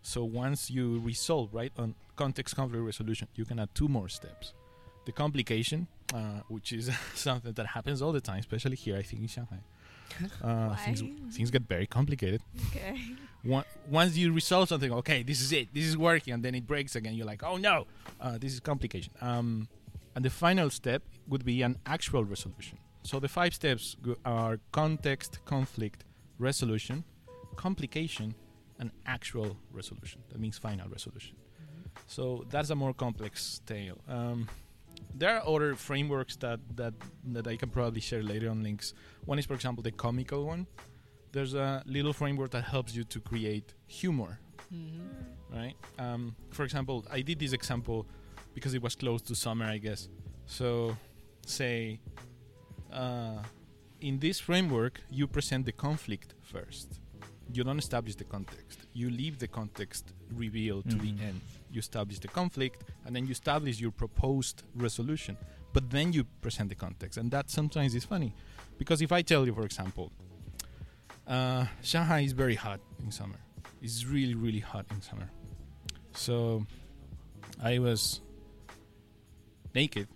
[0.01, 4.53] So once you resolve, right, on context conflict resolution, you can add two more steps.
[5.05, 9.21] The complication, uh, which is something that happens all the time, especially here, I think
[9.23, 9.59] in Shanghai.
[10.43, 11.03] Uh, things,
[11.35, 12.41] things get very complicated.
[12.67, 12.99] Okay.
[13.43, 16.65] One, once you resolve something, okay, this is it, this is working, and then it
[16.65, 17.13] breaks again.
[17.13, 17.85] You're like, oh no,
[18.19, 19.13] uh, this is complication.
[19.21, 19.67] Um,
[20.15, 22.79] and the final step would be an actual resolution.
[23.03, 26.03] So the five steps are context, conflict,
[26.39, 27.03] resolution,
[27.55, 28.35] complication,
[28.79, 30.21] and actual resolution.
[30.29, 31.35] That means final resolution.
[32.07, 33.97] So that's a more complex tale.
[34.07, 34.47] Um,
[35.13, 36.93] there are other frameworks that, that
[37.33, 38.93] that I can probably share later on links.
[39.25, 40.65] One is, for example, the comical one.
[41.31, 44.39] There's a little framework that helps you to create humor,
[44.73, 45.09] Mhm.
[45.51, 45.75] right?
[45.99, 48.05] Um, for example, I did this example
[48.53, 50.09] because it was close to summer, I guess.
[50.45, 50.97] So,
[51.45, 51.99] say,
[52.91, 53.43] uh,
[54.01, 56.98] in this framework, you present the conflict first.
[57.51, 58.79] You don't establish the context.
[58.93, 61.01] You leave the context revealed to Mhm.
[61.01, 61.41] the end.
[61.71, 65.37] You establish the conflict, and then you establish your proposed resolution.
[65.73, 68.33] But then you present the context, and that sometimes is funny,
[68.77, 70.11] because if I tell you, for example,
[71.27, 73.39] uh, Shanghai is very hot in summer.
[73.81, 75.29] It's really, really hot in summer.
[76.13, 76.65] So
[77.61, 78.21] I was
[79.75, 80.07] naked,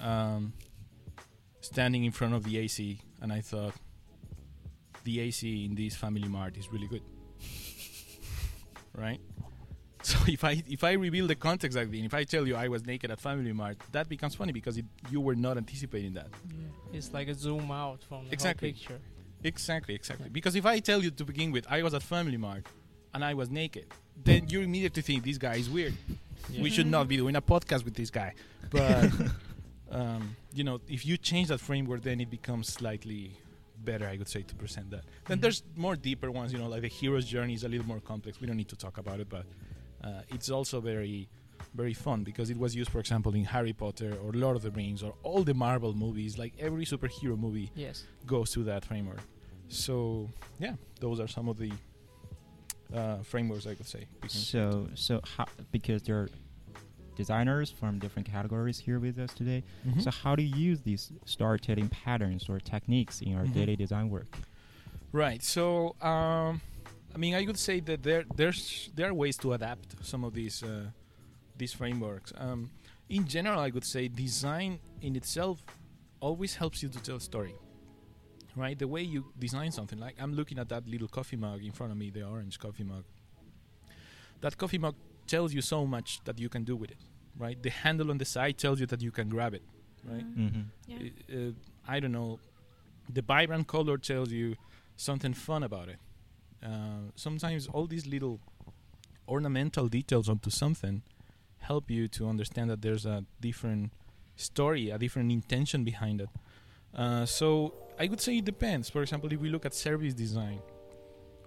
[0.00, 0.52] um,
[1.60, 3.74] standing in front of the AC, and I thought
[5.08, 7.02] the AC in this Family Mart is really good,
[8.94, 9.20] right?
[10.02, 12.68] So if I if I reveal the context like this, if I tell you I
[12.68, 16.28] was naked at Family Mart, that becomes funny because it, you were not anticipating that.
[16.48, 16.96] Yeah.
[16.98, 18.70] It's like a zoom out from the Exactly.
[18.70, 19.00] whole picture.
[19.44, 20.28] Exactly, exactly.
[20.28, 22.64] Because if I tell you to begin with, I was at Family Mart
[23.14, 23.86] and I was naked,
[24.28, 25.94] then you immediately think this guy is weird.
[26.50, 26.62] Yeah.
[26.64, 28.34] We should not be doing a podcast with this guy.
[28.70, 29.10] But
[29.90, 33.22] um, you know, if you change that framework, then it becomes slightly
[33.84, 35.04] better, I would say, to present that.
[35.26, 35.42] Then Mhm.
[35.42, 36.52] there's more deeper ones.
[36.52, 38.40] You know, like the hero's journey is a little more complex.
[38.40, 39.46] We don't need to talk about it, but
[40.02, 41.28] uh, it's also very,
[41.74, 44.70] very fun because it was used, for example, in Harry Potter or Lord of the
[44.70, 46.38] Rings or all the Marvel movies.
[46.38, 48.04] Like every superhero movie Yes.
[48.26, 49.20] goes through that framework.
[49.68, 51.72] So yeah, those are some of the
[52.94, 54.06] uh, frameworks I could say.
[54.28, 56.30] So, so how, because there are
[57.22, 59.60] designers from different categories here with us today.
[59.86, 60.02] Mhm.
[60.04, 61.04] So, how do you use these
[61.34, 63.54] storytelling patterns or techniques in your Mhm.
[63.58, 64.32] daily design work?
[65.22, 65.42] Right.
[65.54, 65.64] So,
[66.12, 66.60] um,
[67.14, 68.60] I mean, I would say that there there's
[68.96, 70.90] there are ways to adapt some of these uh,
[71.60, 72.30] these frameworks.
[72.44, 72.60] Um,
[73.08, 74.70] in general, I would say design
[75.06, 75.56] in itself
[76.20, 77.54] always helps you to tell a story.
[78.64, 78.78] Right.
[78.84, 81.90] The way you design something, like I'm looking at that little coffee mug in front
[81.92, 83.04] of me, the orange coffee mug.
[84.40, 84.94] That coffee mug
[85.26, 87.02] tells you so much that you can do with it.
[87.38, 87.62] Right.
[87.62, 89.62] The handle on the side tells you that you can grab it.
[90.04, 90.38] Right.
[90.38, 90.60] Mm-hmm.
[90.86, 91.36] Yeah.
[91.36, 91.52] uh,
[91.86, 92.40] I don't know,
[93.08, 94.56] the vibrant color tells you
[94.96, 95.98] something fun about it.
[96.62, 98.40] Uh, sometimes all these little
[99.28, 101.02] ornamental details onto something
[101.58, 103.92] help you to understand that there's a different
[104.36, 106.28] story, a different intention behind it.
[106.94, 108.88] Uh, so I would say it depends.
[108.90, 110.60] For example, if we look at service design,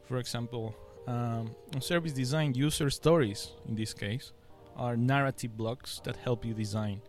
[0.06, 0.76] for example,
[1.08, 4.34] um, service design, user stories in this case
[4.76, 7.02] are narrative blocks that help you design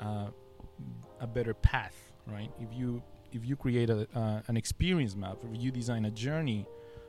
[0.00, 0.28] uh,
[1.20, 1.96] a better path.
[2.26, 2.50] Right?
[2.60, 6.66] If you if you create a, uh, an experience map, if you design a journey,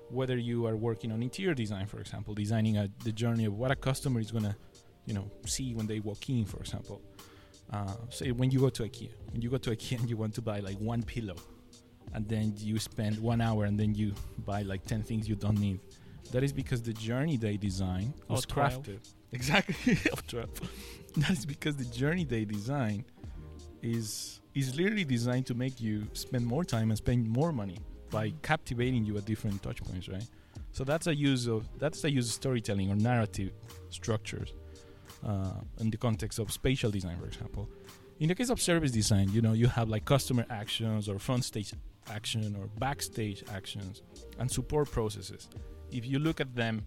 [0.10, 3.72] whether you are working on interior design, for example, designing a, the journey of what
[3.72, 4.56] a customer is gonna,
[5.06, 7.02] you know, see when they walk in, for example.
[7.72, 10.34] Uh, say when you go to IKEA, when you go to IKEA and you want
[10.34, 11.36] to buy like one pillow,
[12.14, 14.14] and then you spend one hour and then you
[14.46, 15.80] buy like ten things you don't need.
[16.32, 19.00] That is because the journey they design was crafted
[19.32, 20.50] exactly of 12.
[21.18, 23.06] That is because the journey they design
[23.82, 27.78] is is literally designed to make you spend more time and spend more money
[28.10, 30.26] by captivating you at different touch points, right?
[30.72, 33.52] So that's a use of that's a use of storytelling or narrative
[33.90, 34.54] structures
[35.26, 37.70] uh, in the context of spatial design, for example.
[38.20, 41.46] In the case of service design, you know, you have like customer actions or front
[41.46, 41.74] stage
[42.12, 44.02] action or backstage actions
[44.40, 45.48] and support processes.
[45.92, 46.84] If you look at them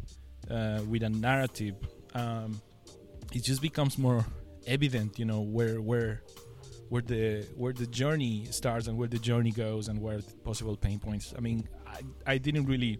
[0.51, 1.77] uh, with a narrative,
[2.15, 2.61] um,
[3.33, 4.25] it just becomes more
[4.67, 6.23] evident, you know, where where
[6.89, 10.99] where the where the journey starts and where the journey goes and where possible pain
[10.99, 11.33] points.
[11.37, 12.99] I mean, I, I didn't really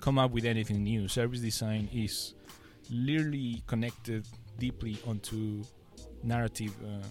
[0.00, 1.08] come up with anything new.
[1.08, 2.34] Service design is
[2.90, 4.26] literally connected
[4.58, 5.62] deeply onto
[6.22, 7.06] narrative uh,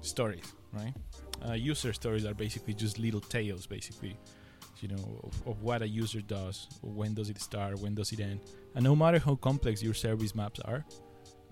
[0.00, 0.92] stories, right?
[1.46, 4.16] Uh, user stories are basically just little tales, basically,
[4.84, 8.20] you know, of, of what a user does, when does it start, when does it
[8.20, 8.40] end,
[8.74, 10.84] and no matter how complex your service maps are,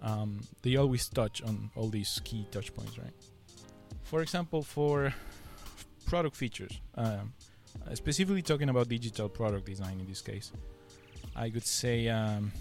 [0.03, 3.15] um, they always touch on all these key touch points, right?
[4.03, 5.15] For example, for
[6.05, 7.33] product features, um,
[7.95, 10.53] specifically talking about digital product design in this case,
[11.35, 12.09] I could say.
[12.09, 12.53] Um,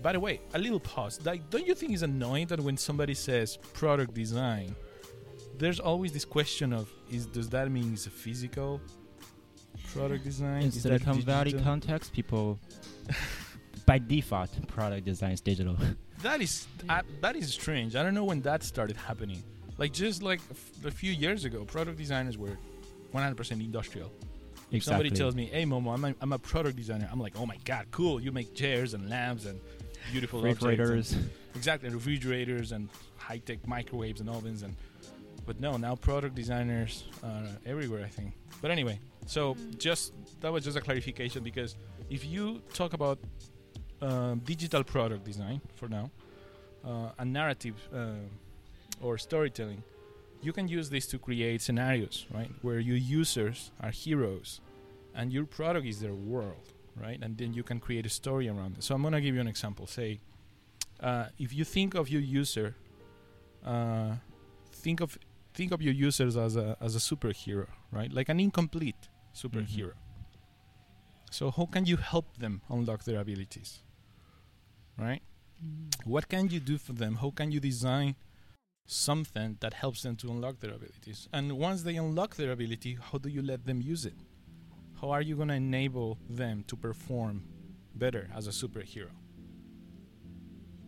[0.00, 1.20] by the way, a little pause.
[1.24, 4.76] Like, don't you think it's annoying that when somebody says product design,
[5.58, 8.80] there's always this question of is does that mean it's a physical
[9.94, 10.62] product design?
[10.62, 11.64] In Is that Silicon Valley digital?
[11.64, 12.58] context, people
[13.86, 15.76] by default product design is digital.
[16.22, 17.96] That is uh, that is strange.
[17.96, 19.42] I don't know when that started happening.
[19.78, 22.56] Like just like a, f- a few years ago, product designers were
[23.12, 24.10] 100% industrial.
[24.70, 27.46] If somebody tells me, "Hey, Momo, I'm a, I'm a product designer," I'm like, "Oh
[27.46, 28.20] my god, cool!
[28.20, 29.60] You make chairs and lamps and
[30.12, 31.16] beautiful objects and- refrigerators.
[31.54, 34.74] exactly refrigerators and high tech microwaves and ovens and
[35.46, 40.64] but no now product designers are everywhere I think but anyway so just that was
[40.64, 41.76] just a clarification because
[42.10, 43.18] if you talk about
[44.02, 46.10] um, digital product design for now
[46.84, 48.14] uh, and narrative uh,
[49.00, 49.82] or storytelling
[50.42, 52.50] you can use this to create scenarios right?
[52.62, 54.60] Where your users are heroes
[55.14, 57.18] and your product is their world right?
[57.20, 58.84] And then you can create a story around it.
[58.84, 59.86] So i'm going to give you an example.
[59.86, 60.20] Say
[61.00, 62.76] uh, if you think of your user,
[63.64, 64.12] uh,
[64.72, 65.18] think of
[65.52, 68.12] think of your users as a as a superhero, right?
[68.12, 69.92] Like an incomplete superhero.
[71.30, 73.82] So how can you help them unlock their abilities,
[74.98, 75.22] right?
[76.04, 77.16] What can you do for them?
[77.16, 78.14] How can you design
[78.86, 81.28] something that helps them to unlock their abilities?
[81.32, 84.14] And once they unlock their ability, how do you let them use it?
[85.00, 87.44] How are you going to enable them to perform
[87.94, 89.10] better as a superhero?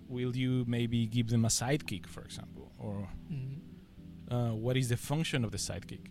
[0.08, 3.60] will you maybe give them a sidekick, for example, or Mhm.
[4.30, 6.10] uh, what is the function of the sidekick?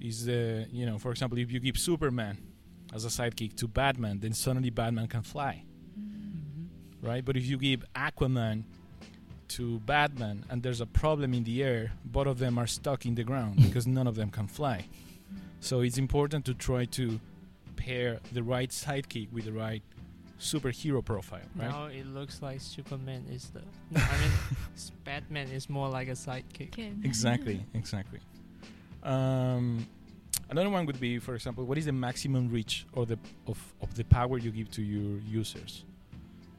[0.00, 2.38] Is the you know, for example, if you give Superman
[2.94, 5.64] as a sidekick to Batman, then suddenly Batman can fly,
[5.98, 6.68] Mhm.
[7.02, 7.24] right?
[7.24, 8.64] But if you give Aquaman
[9.48, 13.14] to Batman and there's a problem in the air, both of them are stuck in
[13.14, 14.86] the ground because none of them can fly.
[15.60, 17.18] So it's important to try to
[17.76, 19.82] pair the right sidekick with the right
[20.38, 21.68] superhero profile, right?
[21.70, 23.60] Now it looks like Superman is the.
[23.90, 24.30] No, I mean,
[25.04, 26.68] Batman is more like a sidekick.
[26.72, 26.92] Okay.
[27.02, 28.20] exactly exactly
[29.02, 29.86] um,
[30.50, 33.94] another one would be for example what is the maximum reach or the of, of
[33.94, 35.84] the power you give to your users?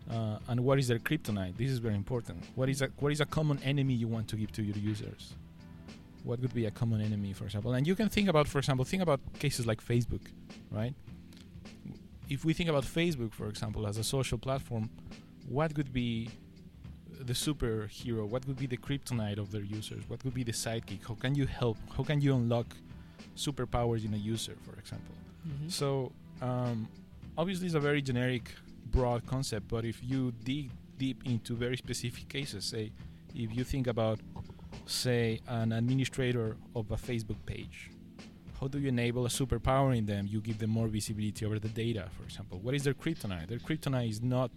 [0.10, 1.56] Uh, and what is their kryptonite?
[1.56, 2.44] This is very important.
[2.56, 5.34] What is a what is a common enemy you want to give to your users?
[6.24, 7.74] What would be a common enemy for example?
[7.74, 10.22] And you can think about for example think about cases like facebook
[10.72, 10.94] right?
[12.30, 14.90] If we think about facebook for example as a social platform
[15.48, 16.30] what could be
[17.20, 18.28] the superhero?
[18.28, 20.04] What would be the kryptonite of their users?
[20.08, 21.08] What would be the sidekick?
[21.08, 21.78] How can you help?
[21.96, 22.76] How can you unlock
[23.36, 25.16] superpowers in a user, for example?
[25.48, 25.72] Mhm.
[25.72, 26.12] So,
[26.42, 26.88] um,
[27.38, 28.54] obviously, it's a very generic,
[28.92, 32.92] broad concept, but if you dig deep into very specific cases, say,
[33.36, 34.20] if you think about,
[34.86, 37.92] say, an administrator of a Facebook page,
[38.60, 40.28] how do you enable a superpower in them?
[40.28, 42.60] You give them more visibility over the data, for example.
[42.60, 43.48] What is their kryptonite?
[43.48, 44.52] Their kryptonite is not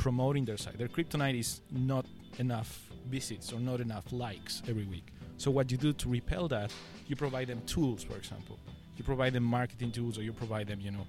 [0.00, 0.78] promoting their site.
[0.78, 2.06] Their kryptonite is not
[2.38, 5.06] enough visits or not enough likes every week.
[5.36, 6.72] So what you do to repel that,
[7.06, 8.58] you provide them tools, for example.
[8.96, 11.06] You provide them marketing tools, or you provide them, you know,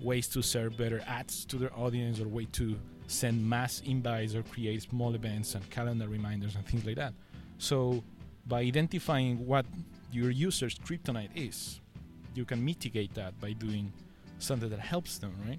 [0.00, 4.42] ways to serve better ads to their audience, or way to send mass invites or
[4.42, 7.14] create small events and calendar reminders and things like that.
[7.56, 8.04] So
[8.46, 9.64] by identifying what
[10.12, 11.80] your user's kryptonite is,
[12.34, 13.90] you can mitigate that by doing
[14.38, 15.58] something that helps them, right?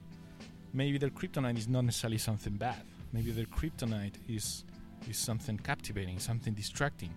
[0.73, 2.83] Maybe their kryptonite is not necessarily something bad.
[3.13, 4.63] Maybe their kryptonite is
[5.09, 7.09] is something captivating, something distracting.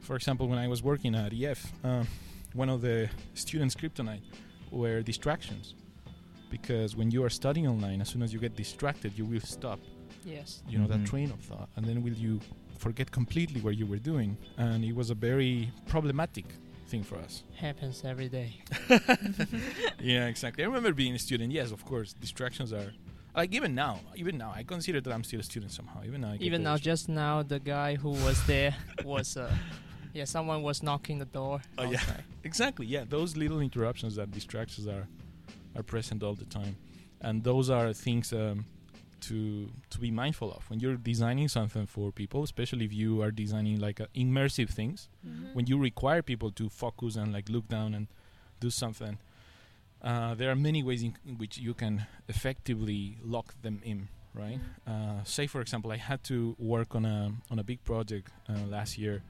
[0.00, 2.04] For example, when I was working at EF, uh,
[2.52, 4.22] one of the students' kryptonite
[4.72, 5.74] were distractions,
[6.50, 9.78] because when you are studying online, as soon as you get distracted, you will stop.
[10.24, 10.62] Yes.
[10.68, 10.88] You know Mhm.
[10.94, 12.40] that train of thought, and then will you
[12.76, 16.46] forget completely what you were doing, and it was a very problematic
[16.88, 17.42] thing for us.
[17.54, 18.60] Happens every day.
[20.00, 20.64] yeah, exactly.
[20.64, 21.52] I remember being a student.
[21.52, 22.92] Yes, of course, distractions are
[23.36, 24.00] like even now.
[24.16, 26.02] Even now, I consider that I'm still a student somehow.
[26.04, 28.74] Even now, I Even now, just now, the guy who was there
[29.04, 29.50] was, uh,
[30.14, 31.60] yeah, someone was knocking the door.
[31.76, 32.00] Oh, yeah.
[32.44, 32.86] exactly.
[32.86, 35.06] Yeah, those little interruptions that distractions are
[35.76, 36.76] are present all the time,
[37.20, 38.64] and those are things um,
[39.20, 43.30] to to be mindful of when you're designing something for people, especially if you are
[43.30, 45.08] designing like uh, immersive things.
[45.26, 45.54] Mhm.
[45.54, 48.06] when you require people to focus and like look down and
[48.60, 49.18] do something
[50.02, 55.22] uh, there are many ways in, which you can effectively lock them in right uh,
[55.24, 58.96] say for example i had to work on a on a big project uh, last
[58.98, 59.22] year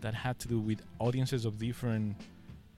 [0.00, 2.16] that had to do with audiences of different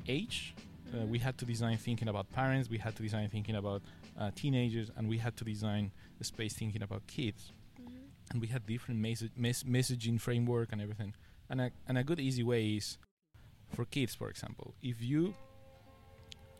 [0.08, 0.54] age
[0.94, 3.82] uh, we had to design thinking about parents we had to design thinking about
[4.18, 7.52] uh, teenagers and we had to design the space thinking about kids.
[8.30, 11.14] And we had different message, mes- messaging framework and everything.
[11.48, 12.98] And a, and a good easy way is
[13.74, 15.34] for kids for example if you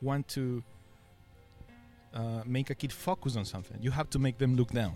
[0.02, 0.62] want to
[2.14, 4.94] uh, make a kid focus on something you have to make them look down.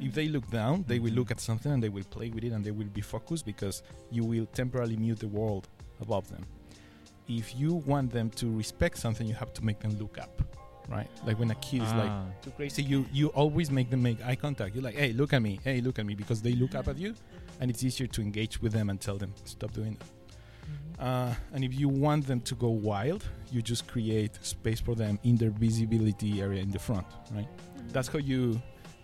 [0.00, 1.16] If they look down they will Mhm.
[1.16, 3.82] look at something and they will play with it and they will be focused because
[4.10, 5.68] you will temporarily mute the world
[6.00, 6.44] above them.
[7.26, 10.42] If you want them to respect something you have to make them look up
[10.90, 11.08] right?
[11.26, 12.24] Like when a kid is like Ah.
[12.42, 14.74] too crazy you you always make them make eye contact.
[14.74, 15.60] You're like hey look at me.
[15.64, 16.14] Hey look at me.
[16.14, 17.14] Because they look up at you
[17.60, 20.08] and it's easier to engage with them and tell them stop doing that.
[20.08, 21.02] Mhm.
[21.06, 23.22] uh, and if you want them to go wild
[23.52, 27.48] you just create space for them in their visibility area in the front right?
[27.92, 28.60] That's how you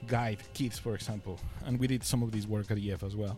[0.07, 1.39] guide kids for example.
[1.65, 3.37] And we did some of this work at ef as well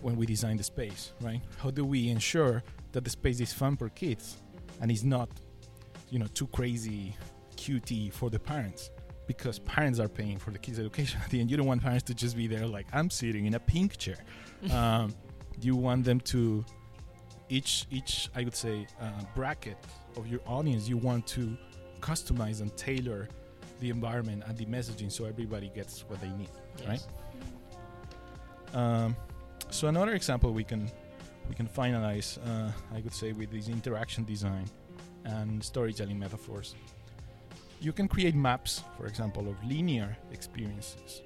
[0.00, 1.40] when we designed the space right?
[1.62, 2.62] How do we ensure
[2.92, 4.36] that the space is fun for kids
[4.80, 5.28] and is not
[6.10, 7.14] you know too crazy
[7.60, 8.90] QT for the parents
[9.26, 11.50] because parents are paying for the kids education at the end.
[11.50, 14.20] You don't want parents to just be there like i'm sitting in a pink chair.
[14.80, 15.14] Um,
[15.62, 16.64] you want them to
[17.48, 19.78] each each i would say uh, bracket
[20.18, 21.56] of your audience you want to
[22.00, 23.26] customize and tailor
[23.80, 26.50] the environment and the messaging so everybody gets what they need
[26.86, 27.04] right?
[28.74, 29.16] Um,
[29.70, 30.90] so another example we can
[31.48, 34.66] we can finalize uh, i would say with this interaction design
[35.24, 36.74] and storytelling metaphors
[37.80, 41.22] you can create maps for example of linear experiences.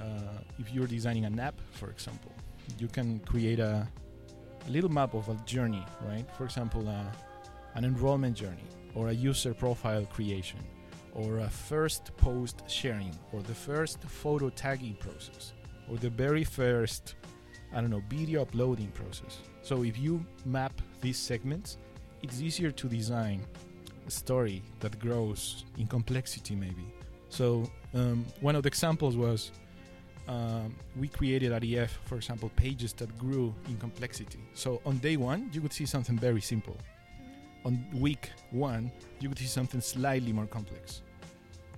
[0.00, 2.32] Uh, if you're designing an app for example
[2.78, 3.88] you can create a,
[4.66, 6.26] a little map of a journey right?
[6.36, 7.02] For example uh,
[7.74, 10.60] an enrollment journey or a user profile creation
[11.14, 15.54] or a first post sharing or the first photo tagging process
[15.90, 17.14] or the very first
[17.72, 19.38] i don't know video uploading process.
[19.62, 21.78] So if you map these segments
[22.22, 23.40] it's easier to design
[24.10, 26.86] story that grows in complexity maybe
[27.28, 29.50] so um, one of the examples was
[30.28, 34.40] um, we created at EF, for example, pages that grew in complexity.
[34.54, 36.76] So on day one, you could see something very simple.
[37.64, 38.90] On week one,
[39.20, 41.02] you could see something slightly more complex.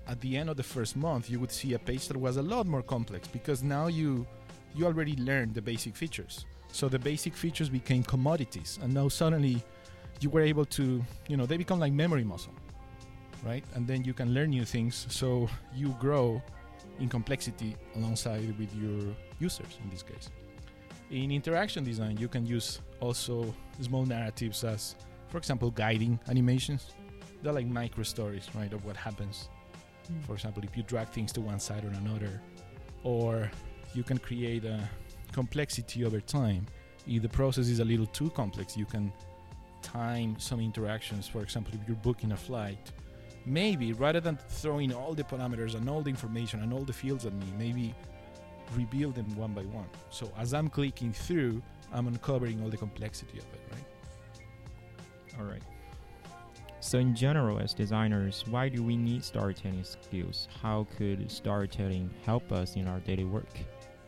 [0.07, 2.43] At the end of the first month, you would see a page that was a
[2.43, 4.26] lot more complex because now you
[4.74, 6.47] you already learned the basic features.
[6.72, 9.62] So the basic features became commodities, and now suddenly
[10.21, 12.55] you were able to, you know, they become like memory muscle,
[13.45, 13.64] right?
[13.75, 15.07] And then you can learn new things.
[15.09, 16.43] So you grow
[16.99, 20.31] in complexity alongside with your users in this case.
[21.11, 24.95] In interaction design, you can use also small narratives as,
[25.29, 26.95] for example, guiding animations.
[27.43, 29.49] They're like micro stories, right, of what happens.
[30.07, 30.21] Hmm.
[30.23, 32.43] For example, if you drag things to one side or another,
[33.05, 33.51] or
[33.95, 34.81] you can create a
[35.33, 36.66] complexity over time.
[37.07, 39.12] If the process is a little too complex, you can
[39.93, 41.26] time some interactions.
[41.26, 42.93] For example, if you're booking a flight,
[43.47, 47.24] maybe rather than throwing all the parameters and all the information and all the fields
[47.26, 47.95] at me, maybe
[48.74, 49.89] rebuild them one by one.
[50.11, 51.62] So as I'm clicking through,
[51.93, 55.39] I'm uncovering all the complexity of it, right?
[55.39, 55.62] All right.
[56.80, 60.49] So, in general, as designers, why do we need storytelling skills?
[60.62, 63.51] How could storytelling help us in our daily work?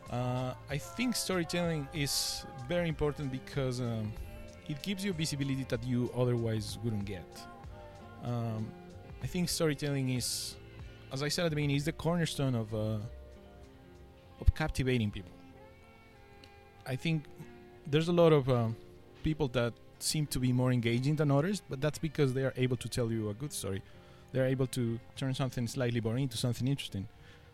[0.09, 4.13] Uh, I think storytelling is very important because um,
[4.67, 7.41] it gives you visibility that you otherwise wouldn't get.
[8.23, 8.67] Um,
[9.23, 10.55] I think storytelling is,
[11.11, 12.97] as I said at the beginning, is the cornerstone of uh,
[14.39, 15.31] of captivating people.
[16.85, 17.25] I think
[17.85, 18.75] there's a lot of um,
[19.23, 22.77] people that seem to be more engaging than others, but that's because they are able
[22.77, 23.81] to tell you a good story.
[24.31, 27.07] They're able to turn something slightly boring into something interesting.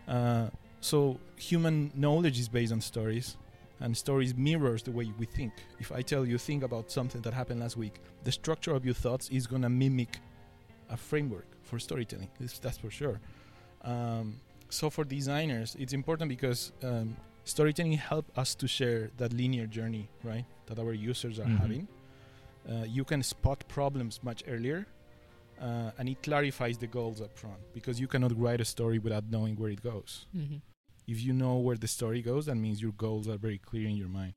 [0.08, 0.47] Uh,
[0.80, 3.36] so human knowledge is based on stories,
[3.80, 5.53] and stories mirrors the way we think.
[5.80, 8.93] If I tell you think about something that happened last week, the structure of your
[8.95, 10.19] thoughts is gonna mimic
[10.89, 12.30] a framework for storytelling.
[12.39, 13.19] This, that's for sure.
[13.84, 19.67] Um, so for designers, it's important because um, storytelling help us to share that linear
[19.67, 20.45] journey, right?
[20.67, 21.59] That our users are Mhm.
[21.59, 21.88] having.
[22.69, 24.86] Uh, you can spot problems much earlier,
[25.61, 29.23] uh, and it clarifies the goals up front because you cannot write a story without
[29.30, 30.25] knowing where it goes.
[30.36, 30.57] Mm-hmm.
[31.08, 33.95] If you know where the story goes, that means your goals are very clear in
[33.95, 34.34] your mind,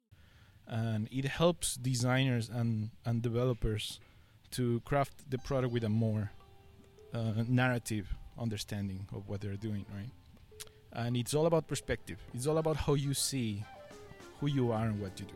[0.67, 3.99] and it helps designers and and developers
[4.53, 6.31] to craft the product with a more
[7.13, 10.11] uh, narrative understanding of what they're doing, right?
[10.93, 12.19] And it's all about perspective.
[12.35, 13.65] It's all about how you see
[14.41, 15.35] who you are and what you do.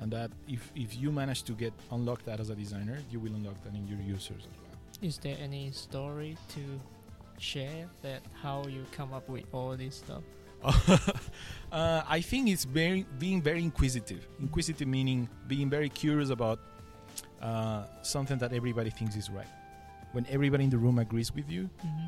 [0.00, 3.34] And that if, if you manage to get unlock that as a designer, you will
[3.34, 4.78] unlock that in your users as well.
[5.02, 6.80] Is there any story to
[7.38, 10.22] share that how you come up with all this stuff?
[11.72, 14.26] uh, I think it's very being very inquisitive.
[14.40, 16.58] Inquisitive meaning being very curious about
[17.42, 19.46] uh, something that everybody thinks is right.
[20.12, 22.06] When everybody in the room agrees with you, Mm-hmm.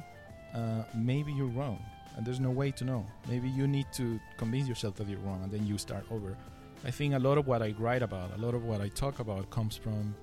[0.58, 1.78] uh, maybe you're wrong,
[2.16, 3.04] and there's no way to know.
[3.28, 6.36] Maybe you need to convince yourself that you're wrong, and then you start over.
[6.84, 9.18] I think a lot of what I write about, a lot of what I talk
[9.18, 10.14] about, comes from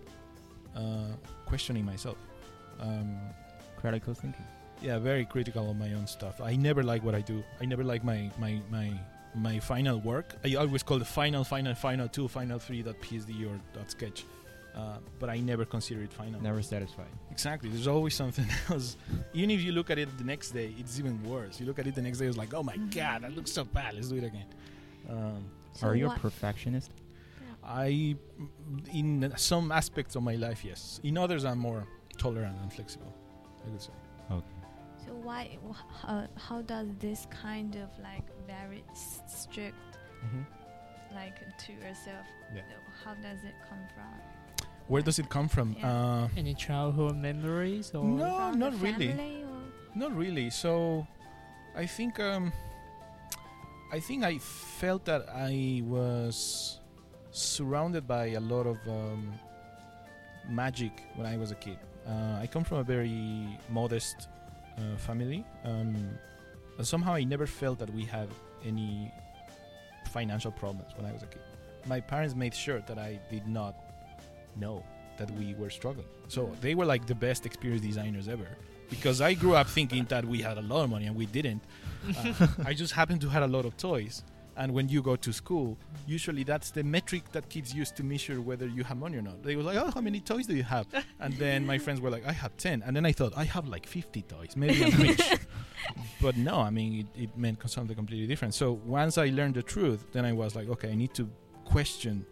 [0.76, 1.12] uh,
[1.46, 2.18] questioning myself.
[2.80, 3.18] Um,
[3.78, 4.46] Critical thinking.
[4.82, 6.42] Yeah, very critical of my own stuff.
[6.42, 7.44] I never like what I do.
[7.62, 8.92] I never like my my my
[9.36, 10.36] my final work.
[10.44, 12.82] I always call it final, final, final two, final three.
[12.82, 14.26] Dot PSD or dot sketch.
[14.76, 16.42] Uh, but I never consider it final.
[16.42, 17.08] Never satisfied.
[17.32, 17.70] Exactly.
[17.70, 18.98] There's always something else.
[19.34, 21.62] Even if you look at it the next day, it's even worse.
[21.62, 23.64] You look at it the next day, it's like, oh my god, that looks so
[23.64, 23.94] bad.
[23.94, 24.46] Let's do it again.
[25.10, 26.92] Um, So Are you a perfectionist?
[27.64, 28.16] I,
[28.94, 31.00] in some aspects of my life, yes.
[31.04, 33.14] In others, I'm more tolerant and flexible.
[33.66, 33.92] I would say.
[35.06, 35.58] So why?
[36.04, 39.76] Uh, how does this kind of like very s- strict,
[41.14, 42.26] like to yourself?
[42.54, 42.62] Yeah.
[43.04, 44.68] How does it come from?
[44.88, 45.76] Where does it come from?
[45.80, 45.92] Yeah.
[45.92, 49.44] Uh, Any childhood memories or No, From not really.
[49.96, 50.50] Not really.
[50.50, 51.08] So,
[51.76, 52.52] I think um,
[53.92, 56.80] I think I felt that I was
[57.32, 59.34] surrounded by a lot of um,
[60.50, 61.78] magic when I was a kid.
[62.08, 64.28] Uh, I come from a very modest
[64.78, 65.46] uh, family.
[65.64, 65.96] Um,
[66.78, 68.30] and somehow I never felt that we had
[68.66, 69.12] any
[70.12, 71.42] financial problems when I was a kid.
[71.86, 73.76] My parents made sure that I did not
[74.56, 74.84] know
[75.18, 76.08] that we were struggling.
[76.28, 78.48] So they were like the best experienced designers ever
[78.90, 81.62] because I grew up thinking that we had a lot of money and we didn't.
[82.18, 84.24] Uh, I just happened to have a lot of toys.
[84.58, 85.78] And when you go to school,
[86.08, 89.44] usually that's the metric that kids use to measure whether you have money or not.
[89.44, 90.88] They were like, "Oh, how many toys do you have?"
[91.20, 93.68] And then my friends were like, "I have 10." And then I thought, "I have
[93.68, 94.56] like 50 toys.
[94.56, 95.22] Maybe I'm rich."
[96.22, 98.54] but no, I mean, it, it meant something completely different.
[98.54, 101.30] So once I learned the truth, then I was like, "Okay, I need to
[101.66, 102.26] question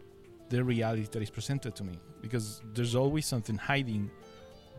[0.50, 4.10] the reality that is presented to me because there's always something hiding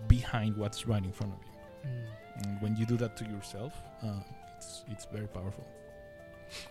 [0.08, 2.06] behind what's right in front of you." Mm,
[2.46, 3.72] And when you do that to yourself,
[4.02, 4.20] uh,
[4.56, 5.66] it's it's very powerful.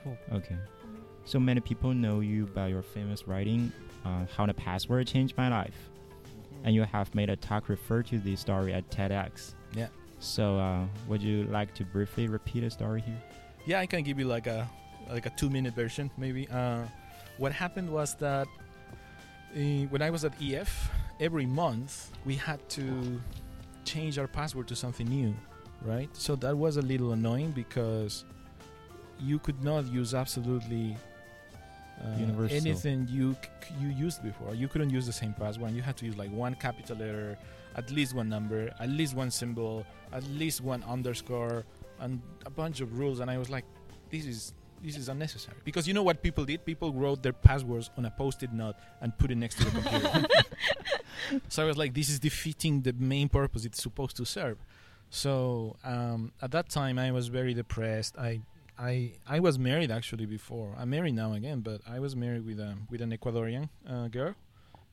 [0.03, 0.17] Cool.
[0.33, 0.57] Okay.
[1.25, 3.71] So many people know you by your famous writing,
[4.05, 5.89] uh, "How the Password Changed My Life,"
[6.63, 9.55] and you have made a talk refer to this story at TEDx.
[9.75, 9.87] Yeah.
[10.19, 13.21] So, uh, would you like to briefly repeat the story here?
[13.65, 14.69] Yeah, I can give you like a
[15.09, 16.47] like a two minute version maybe.
[16.49, 16.83] Uh,
[17.37, 18.47] what happened was that
[19.55, 19.59] uh,
[19.89, 23.21] when I was at EF, every month we had to
[23.85, 25.35] change our password to something new,
[25.81, 26.09] right?
[26.13, 28.25] So that was a little annoying because
[29.23, 30.97] you could not use absolutely
[32.03, 32.57] uh, Universal.
[32.57, 34.53] anything you c- you used before.
[34.55, 35.71] You couldn't use the same password.
[35.71, 37.37] You had to use like one capital letter,
[37.75, 41.63] at least one number, at least one symbol, at least one underscore,
[41.99, 43.19] and a bunch of rules.
[43.19, 43.65] And I was like,
[44.09, 46.65] this is this is unnecessary because you know what people did?
[46.65, 50.27] People wrote their passwords on a post-it note and put it next to the computer.
[51.47, 54.57] so I was like, this is defeating the main purpose it's supposed to serve.
[55.09, 58.17] So um, at that time, I was very depressed.
[58.17, 58.41] I
[58.83, 60.69] I I was married actually before.
[60.79, 64.33] I'm married now again, but I was married with a with an Ecuadorian uh, girl,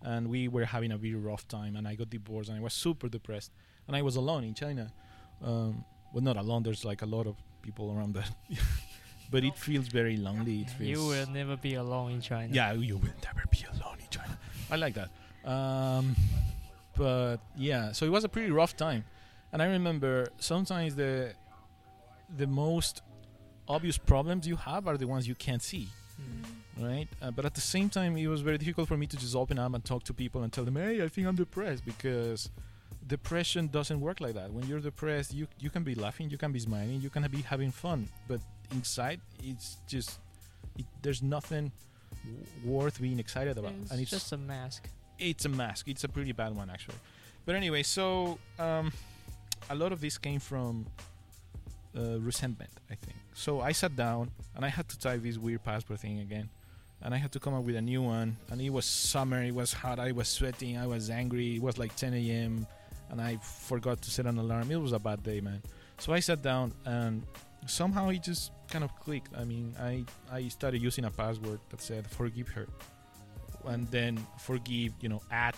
[0.02, 1.72] and we were having a very rough time.
[1.76, 3.50] And I got divorced, and I was super depressed.
[3.86, 4.92] And I was alone in China.
[5.42, 6.62] Um, well, not alone.
[6.62, 8.28] There's like a lot of people around, but
[9.32, 10.60] but it feels very lonely.
[10.60, 12.52] It feels You will never be alone in China.
[12.54, 14.38] yeah, you will never be alone in China.
[14.70, 15.10] I like that.
[15.44, 16.14] Um,
[16.96, 19.04] but yeah, so it was a pretty rough time,
[19.52, 21.34] and I remember sometimes the
[22.36, 23.02] the most
[23.68, 25.88] obvious problems you have are the ones you can't see,
[26.78, 27.08] right?
[27.22, 29.58] Uh, but at the same time, it was very difficult for me to just open
[29.58, 32.50] up and talk to people and tell them, "Hey, I think I'm depressed," because
[33.06, 34.52] depression doesn't work like that.
[34.52, 37.42] When you're depressed, you you can be laughing, you can be smiling, you can be
[37.42, 38.40] having fun, but
[38.72, 40.18] inside, it's just
[40.78, 41.72] it, there's nothing
[42.24, 44.88] w- worth being excited about, It's and it's just a mask.
[45.18, 45.88] it's a mask.
[45.88, 46.98] It's a pretty bad one, actually.
[47.46, 48.92] But anyway, so um,
[49.68, 50.86] a lot of this came from
[51.96, 53.16] uh, resentment, I think.
[53.34, 56.48] So I sat down and I had to type this weird password thing again.
[57.02, 58.36] And I had to come up with a new one.
[58.50, 61.56] And it was summer, it was hot, I was sweating, I was angry.
[61.56, 62.66] It was like 10 a.m.
[63.10, 64.70] And I forgot to set an alarm.
[64.70, 65.62] It was a bad day, man.
[65.98, 67.22] So I sat down and
[67.66, 69.34] somehow it just kind of clicked.
[69.36, 72.66] I mean, I, I started using a password that said, forgive her
[73.66, 75.56] and then forgive, you know, at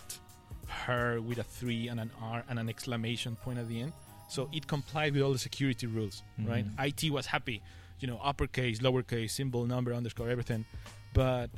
[0.67, 3.93] her with a three and an R and an exclamation point at the end.
[4.33, 6.65] So it complied with all the security rules, right?
[6.65, 6.87] Mhm.
[6.89, 7.61] IT was happy,
[8.01, 10.65] you know, uppercase, lowercase, symbol, number, underscore, everything.
[11.13, 11.51] But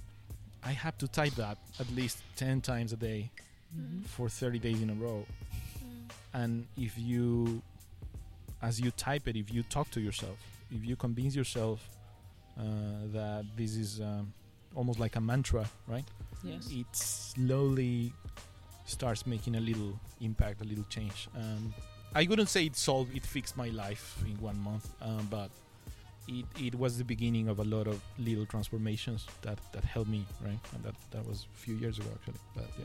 [0.65, 3.31] I have to type that at least 10 times a day
[4.07, 5.25] for 30 days in a row.
[6.33, 7.63] And if you,
[8.61, 10.39] as you type it, if you talk to yourself,
[10.73, 11.79] if you convince yourself
[12.59, 12.63] uh,
[13.13, 14.33] that this is um,
[14.75, 16.05] almost like a mantra, right?
[16.43, 16.69] Yes.
[16.73, 18.13] it slowly
[18.85, 21.29] starts making a little impact, a little change.
[21.37, 21.73] Um,
[22.15, 25.51] I wouldn't say it solved, it fixed my life in one month, um, but
[26.29, 30.25] it, it was the beginning of a lot of little transformations that, that helped me,
[30.45, 30.59] right?
[30.75, 32.41] And that, that was a few years ago, actually.
[32.55, 32.85] But yeah,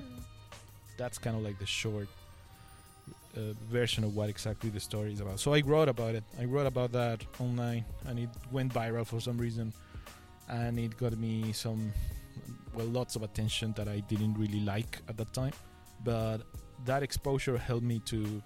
[0.97, 2.07] that's kind of like the short
[3.37, 5.39] uh, version of what exactly the story is about.
[5.39, 6.23] So I wrote about it.
[6.39, 9.73] I wrote about that online, and it went viral for some reason,
[10.49, 11.93] and it got me some
[12.73, 15.53] well, lots of attention that I didn't really like at that time.
[16.03, 16.39] But
[16.85, 18.41] that exposure helped me to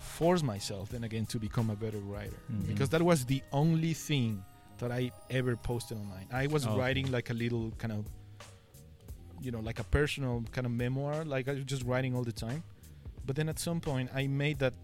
[0.00, 2.66] force myself then again to become a better writer Mhm.
[2.66, 4.42] because that was the only thing
[4.78, 6.26] that I ever posted online.
[6.32, 6.78] I was Okay.
[6.78, 8.06] writing like a little kind of
[9.42, 12.32] you know, like a personal kind of memoir, like I was just writing all the
[12.32, 12.62] time.
[13.24, 14.74] But then at some point I made that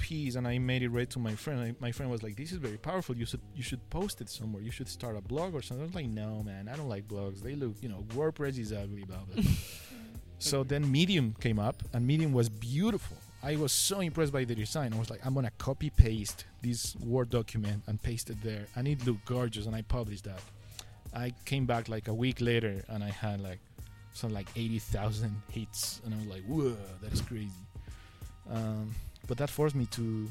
[0.00, 1.60] piece and I made it read to my friend.
[1.60, 3.16] I, my friend was like, "This is very powerful.
[3.16, 4.62] You should you should post it somewhere.
[4.62, 7.06] You should start a blog or something." I was like, "No, man, I don't like
[7.06, 7.40] blogs.
[7.42, 9.44] They look, you know, WordPress is ugly, blah blah."
[10.38, 13.16] so then Medium came up, and Medium was beautiful.
[13.42, 14.92] I was so impressed by the design.
[14.92, 18.86] I was like, "I'm gonna copy paste this Word document and paste it there," and
[18.86, 19.66] it looked gorgeous.
[19.66, 20.40] And I published that.
[21.14, 23.60] I came back like a week later, and I had like
[24.12, 27.50] some like eighty thousand hits, and I was like, "Whoa, that's crazy."
[28.50, 28.94] Um,
[29.26, 30.28] but that forced me to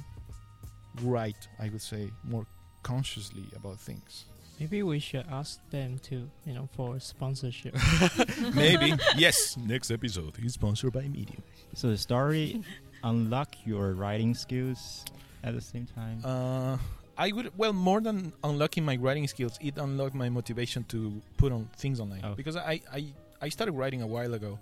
[1.01, 2.45] write, I would say, more
[2.83, 4.25] consciously about things.
[4.59, 7.77] Maybe we should ask them to, you know, for sponsorship.
[8.53, 8.93] Maybe.
[9.15, 9.55] yes.
[9.55, 11.41] Next episode is sponsored by Medium.
[11.75, 12.61] So the story
[13.03, 15.05] unlock your writing skills
[15.43, 16.21] at the same time.
[16.23, 16.77] Uh,
[17.17, 21.51] I would well more than unlocking my writing skills, it unlocked my motivation to put
[21.51, 22.33] on things online Oh.
[22.35, 23.05] because I, I
[23.41, 24.57] I started writing a while ago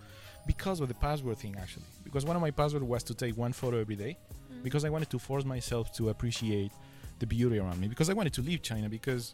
[0.45, 3.53] because of the password thing actually because one of my passwords was to take one
[3.53, 4.17] photo every day
[4.63, 6.71] because I wanted to force myself to appreciate
[7.19, 9.33] the beauty around me because I wanted to leave China because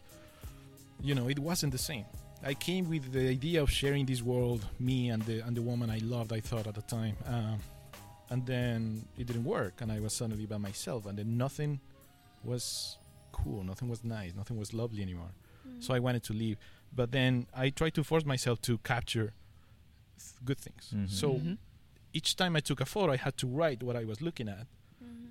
[1.02, 2.04] you know it wasn't the same.
[2.46, 5.88] I came with the idea of sharing this world, me and the and the woman
[5.88, 6.30] I loved.
[6.32, 7.58] I thought at the time, um,
[8.30, 11.80] and then it didn't work, and I was suddenly by myself, and then nothing
[12.42, 12.98] was
[13.32, 15.30] cool, nothing was nice, nothing was lovely anymore.
[15.80, 16.56] So I wanted to leave,
[16.94, 19.32] but then I tried to force myself to capture
[20.18, 20.92] th- good things.
[20.94, 21.10] Mhm.
[21.10, 21.58] So Mhm.
[22.12, 24.66] each time I took a photo, I had to write what I was looking at,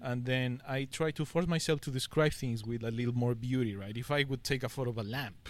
[0.01, 3.73] and then I tried to force myself to describe things with a little more beauty.
[3.75, 3.95] Right?
[3.95, 5.49] If I would take a photo of a lamp,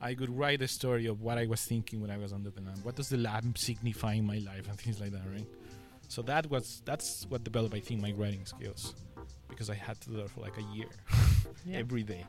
[0.00, 2.60] I could write a story of what I was thinking when I was under the
[2.60, 2.84] lamp.
[2.84, 5.46] What does the lamp signify in my life and things like that, right?
[6.08, 8.94] So that was that's what developed, I think, my writing skills,
[9.48, 10.86] because I had to do that for like a year
[11.66, 11.78] Yeah.
[11.84, 12.24] every day.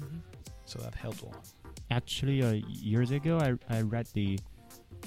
[0.00, 0.20] Mhm.
[0.66, 1.46] So that helped a lot.
[1.90, 4.38] Actually, uh, years ago, I, I read the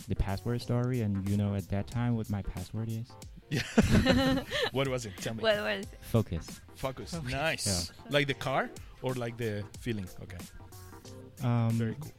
[0.07, 3.07] the password story, and you know at that time what my password is.
[3.49, 4.43] Yeah.
[4.71, 5.13] What was it?
[5.17, 5.41] Tell me.
[5.43, 5.88] What was it?
[6.01, 6.59] Focus.
[6.76, 7.13] Focus.
[7.13, 7.32] Okay.
[7.32, 7.91] Nice.
[8.09, 8.69] Like the car
[9.03, 10.07] or like the feeling?
[10.24, 10.38] Okay.
[11.43, 12.11] Um, Very cool.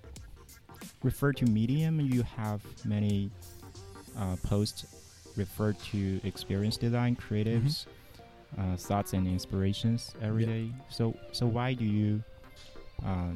[1.03, 1.99] Refer to Medium.
[2.01, 3.31] You have many
[4.17, 4.87] uh, posts
[5.37, 7.87] refer to experience design, creatives,
[8.59, 10.51] uh, thoughts and inspirations every Yeah.
[10.53, 10.71] day.
[10.89, 12.23] So so why do you
[13.05, 13.33] uh,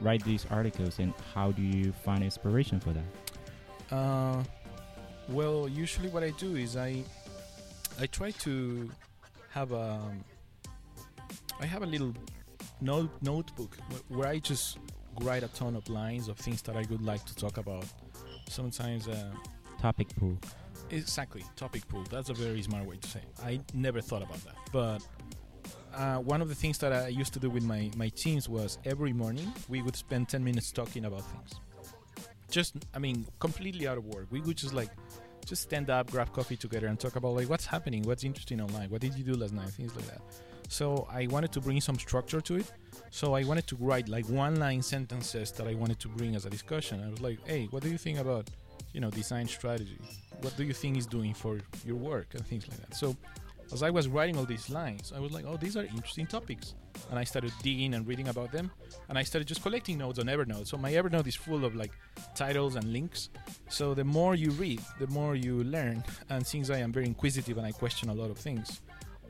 [0.00, 3.94] write these articles, and how do you find inspiration for that?
[3.94, 4.42] Uh,
[5.28, 7.04] well, usually what I do is I
[8.00, 8.90] I try to
[9.50, 10.00] have a
[11.60, 12.12] I have a little
[12.80, 13.76] note notebook
[14.08, 14.78] where I just
[15.20, 17.84] write a ton of lines of things that I would like to talk about.
[18.48, 19.30] Sometimes, uh,
[19.80, 20.36] Topic pool.
[20.90, 22.04] Exactly, topic pool.
[22.10, 23.20] That's a very smart way to say.
[23.20, 23.44] It.
[23.44, 25.06] I never thought about that, but
[25.94, 28.78] uh, one of the things that I used to do with my my teams was
[28.84, 31.60] every morning we would spend ten minutes talking about things.
[32.50, 34.26] Just, I mean, completely out of work.
[34.30, 34.90] We would just like
[35.44, 38.90] just stand up, grab coffee together, and talk about like what's happening, what's interesting online,
[38.90, 40.20] what did you do last night, things like that.
[40.68, 42.72] So I wanted to bring some structure to it.
[43.10, 46.46] So I wanted to write like one line sentences that I wanted to bring as
[46.46, 47.02] a discussion.
[47.04, 48.48] I was like, hey, what do you think about,
[48.92, 49.98] you know, design strategy?
[50.40, 52.96] What do you think is doing for your work and things like that?
[52.96, 53.16] So
[53.72, 56.74] as I was writing all these lines, I was like, oh, these are interesting topics.
[57.10, 58.70] And I started digging and reading about them.
[59.08, 60.66] And I started just collecting notes on Evernote.
[60.66, 61.92] So my Evernote is full of like
[62.34, 63.30] titles and links.
[63.68, 66.04] So the more you read, the more you learn.
[66.30, 68.80] And since I am very inquisitive and I question a lot of things,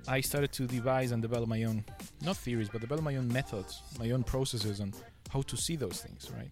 [0.07, 1.85] I started to devise and develop my own,
[2.23, 4.93] not theories, but develop my own methods, my own processes on
[5.31, 6.51] how to see those things, right?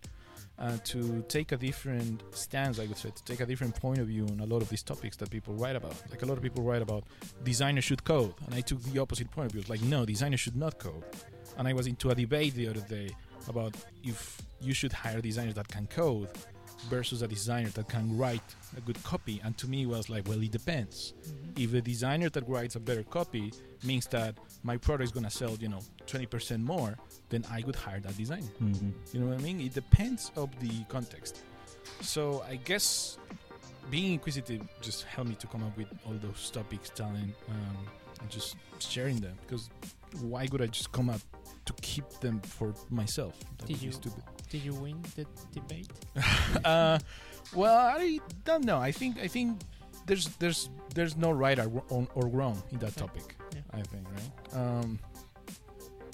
[0.58, 4.06] Uh, to take a different stance, I would say, to take a different point of
[4.06, 5.94] view on a lot of these topics that people write about.
[6.10, 7.04] Like a lot of people write about
[7.42, 9.60] designers should code, and I took the opposite point of view.
[9.62, 11.02] It's like, no, designers should not code.
[11.58, 13.10] And I was into a debate the other day
[13.48, 13.74] about
[14.04, 16.28] if you should hire designers that can code
[16.88, 18.42] versus a designer that can write
[18.76, 19.40] a good copy.
[19.44, 21.14] And to me, it was like, well, it depends.
[21.56, 23.52] If the designer that writes a better copy
[23.84, 26.96] means that my product is going to sell, you know, 20% more,
[27.32, 28.52] then I would hire that designer.
[28.58, 29.58] hmm You know what I mean?
[29.60, 31.34] It depends of the context.
[32.00, 33.16] So I guess
[33.90, 37.76] being inquisitive just helped me to come up with all those topics, talent, um,
[38.20, 39.34] and just sharing them.
[39.42, 39.70] Because
[40.20, 41.20] why would I just come up
[41.64, 43.34] to keep them for myself?
[43.58, 44.22] That Did would be you- stupid.
[44.52, 45.24] Did you win the
[45.58, 45.88] debate?
[46.64, 46.98] uh,
[47.54, 48.78] well, I don't know.
[48.78, 49.62] I think I think
[50.06, 53.02] there's there's there's no right or, wrong- or wrong in that Yeah.
[53.06, 53.26] topic.
[53.56, 53.64] Yeah.
[53.72, 54.30] I think right.
[54.60, 54.98] Um,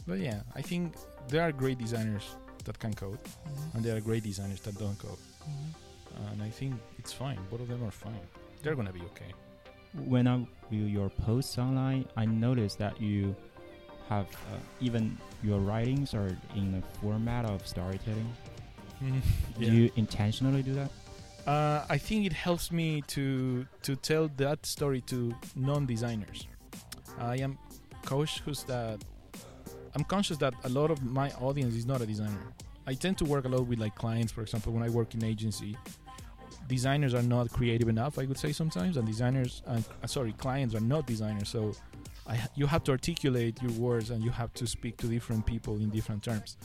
[0.06, 0.94] but yeah, I think
[1.28, 3.74] there are great designers that can code, Mhm.
[3.74, 5.18] and there are great designers that don't code,
[5.48, 6.32] Mhm.
[6.32, 7.38] and I think it's fine.
[7.50, 8.20] Both of them are fine.
[8.62, 9.32] They're gonna be okay.
[9.94, 13.34] When I view your posts online, I notice that you
[14.08, 18.32] have uh, even your writings are in the format of storytelling.
[19.58, 20.90] Do you intentionally do that?
[21.46, 26.46] Uh, I think it helps me to to tell that story to non-designers.
[27.18, 27.58] I am
[28.04, 28.98] coach who's that
[29.94, 32.52] I'm conscious that a lot of my audience is not a designer.
[32.86, 35.24] I tend to work a lot with like clients, for example, when I work in
[35.24, 35.76] agency.
[36.68, 40.80] Designers are not creative enough, I would say sometimes, and designers, uh, sorry, clients are
[40.80, 41.48] not designers.
[41.48, 41.72] So,
[42.26, 45.76] I, you have to articulate your words and you have to speak to different people
[45.76, 46.58] in different terms.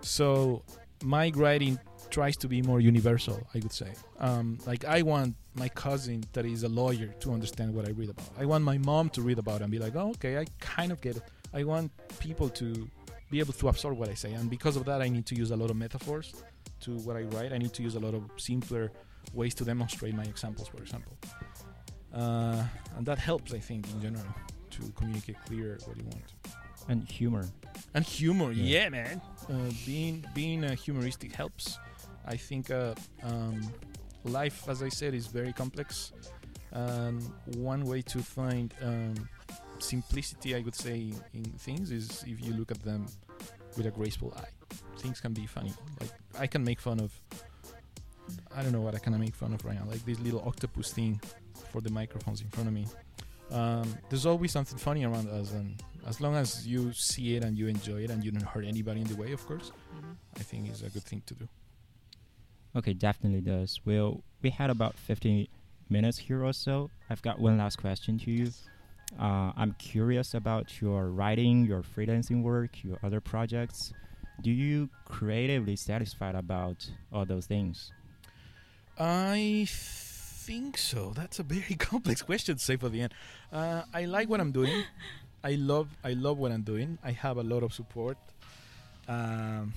[0.00, 0.62] So,
[1.02, 1.78] my writing
[2.10, 3.92] tries to be more universal, I would say.
[4.18, 8.10] Um, like I want my cousin that is a lawyer to understand what I read
[8.10, 8.30] about.
[8.38, 11.00] I want my mom to read about and be like, oh, okay, I kind of
[11.00, 11.22] get it.
[11.54, 12.88] I want people to
[13.30, 15.50] be able to absorb what I say, and because of that, I need to use
[15.50, 16.34] a lot of metaphors
[16.80, 17.52] to what I write.
[17.52, 18.90] I need to use a lot of simpler
[19.32, 21.16] ways to demonstrate my examples, for example,
[22.14, 22.62] uh,
[22.96, 24.26] and that helps, I think, in general,
[24.70, 26.32] to communicate clear what you want.
[26.88, 27.44] And humor.
[27.94, 28.82] And humor, Yeah.
[28.82, 29.20] yeah, man.
[29.48, 31.78] Uh, being being uh, humoristic helps.
[32.26, 33.60] I think uh, um,
[34.24, 36.12] life, as I said, is very complex.
[36.72, 37.20] Um,
[37.56, 39.14] one way to find um,
[39.84, 43.06] simplicity, I would say, in things is if you look at them
[43.76, 44.48] with a graceful eye.
[44.98, 45.72] Things can be funny.
[46.00, 47.12] Like I can make fun of.
[48.56, 49.84] I don't know what I can make fun of right now.
[49.86, 51.20] Like this little octopus thing
[51.70, 52.86] for the microphones in front of me.
[53.50, 57.56] Um, there's always something funny around us, and as long as you see it and
[57.58, 60.16] you enjoy it and you don't hurt anybody in the way, of course, Mhm.
[60.36, 61.48] I think it's a good thing to do.
[62.74, 63.80] Okay, definitely does.
[63.84, 65.46] Well, we had about 15
[65.90, 66.90] minutes here or so.
[67.10, 68.50] I've got one last question to you.
[69.18, 73.92] Uh, I'm curious about your writing, your freelancing work, your other projects.
[74.42, 77.92] Do you creatively satisfied about all those things?
[78.98, 81.12] I think so.
[81.14, 83.14] That's a very complex question to say for the end.
[83.52, 84.84] Uh, I like what I'm doing.
[85.42, 86.98] I love I love what I'm doing.
[87.04, 88.16] I have a lot of support.
[89.06, 89.74] Um,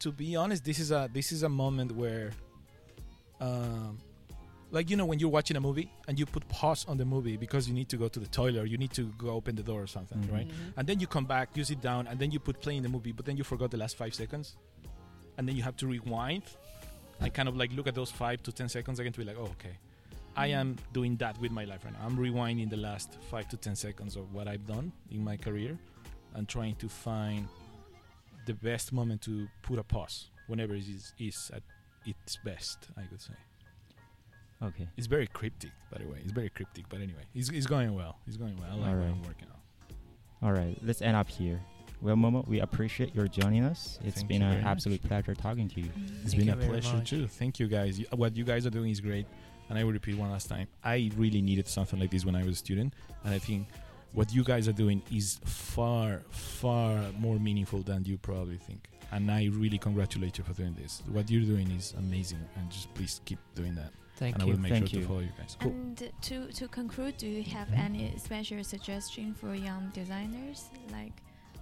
[0.00, 2.32] to be honest, this is a this is a moment where,
[3.40, 3.98] um,
[4.72, 7.36] like you know, when you're watching a movie and you put pause on the movie
[7.36, 9.62] because you need to go to the toilet or you need to go open the
[9.62, 10.32] door or something, Mhm.
[10.32, 10.50] right?
[10.76, 12.88] and then you come back, you sit down, and then you put play in the
[12.88, 14.56] movie, but then you forgot the last five seconds,
[15.36, 16.42] and then you have to rewind
[17.20, 19.36] and kind of like look at those five to ten seconds again to be like,
[19.38, 19.76] oh, okay,
[20.36, 22.06] I am doing that with my life right now.
[22.06, 25.76] I'm rewinding the last five to ten seconds of what I've done in my career,
[26.34, 27.48] and trying to find
[28.46, 31.62] the best moment to put a pause whenever it is, is at
[32.06, 32.88] its best.
[32.96, 33.34] I could say
[34.62, 34.86] Okay.
[34.96, 36.18] it's very cryptic, by the way.
[36.22, 38.18] It's very cryptic, but anyway, it's, it's going well.
[38.26, 38.68] It's going well.
[38.70, 39.08] I like what Alright.
[39.08, 40.46] I'm working on.
[40.48, 41.60] All right, let's end up here.
[42.02, 43.98] Well, Momo, we appreciate your joining us.
[44.04, 44.70] It's Thank been an very much.
[44.70, 45.90] absolute pleasure talking to you.
[46.22, 47.10] It's Thank been you a pleasure much.
[47.10, 47.26] too.
[47.26, 47.98] Thank you guys.
[47.98, 49.26] You- What you guys are doing is great.
[49.68, 50.66] and I will repeat one last time.
[50.82, 52.92] I really needed something like this when I was a student,
[53.24, 53.68] and I think
[54.12, 58.88] what you guys are doing is far, far more meaningful than you probably think.
[59.12, 61.02] And I really congratulate you for doing this.
[61.12, 63.92] What you're doing is amazing, and just please keep doing that.
[64.20, 64.52] Thank and I you.
[64.52, 65.02] will make Thank sure you.
[65.02, 65.56] to follow you guys.
[65.58, 65.72] Cool.
[65.72, 65.96] And
[66.28, 67.78] to to conclude, do you have Mhm.
[67.86, 70.68] any special suggestion for young designers?
[70.92, 71.16] Like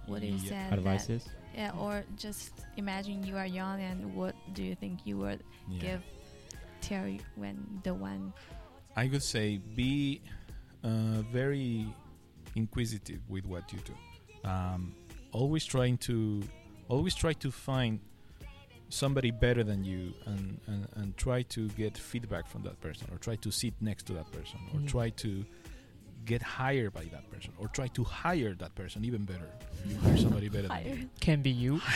[0.05, 0.49] what you Yeah.
[0.51, 0.65] said.
[0.71, 1.23] that- Advices?
[1.55, 5.79] yeah, or just imagine you are young and what do you think you would Yeah.
[5.85, 6.01] give
[6.81, 8.33] tell when the one
[8.95, 10.21] I would say be
[10.83, 11.87] uh, very
[12.55, 13.95] inquisitive with what you do.
[14.47, 14.93] Um,
[15.31, 16.41] always trying to,
[16.87, 17.99] always try to find
[18.89, 23.17] somebody better than you, and, and and try to get feedback from that person, or
[23.17, 24.87] try to sit next to that person, or Mm.
[24.87, 25.45] try to
[26.25, 29.49] get hired by that person, or try to hire that person even better.
[29.87, 31.09] You hire somebody better than you.
[31.21, 31.81] Can be you.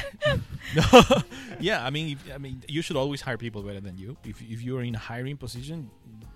[0.75, 0.83] No,
[1.59, 4.15] yeah, I mean, if, I mean, you should always hire people better than you.
[4.23, 5.89] If if you're in a hiring position,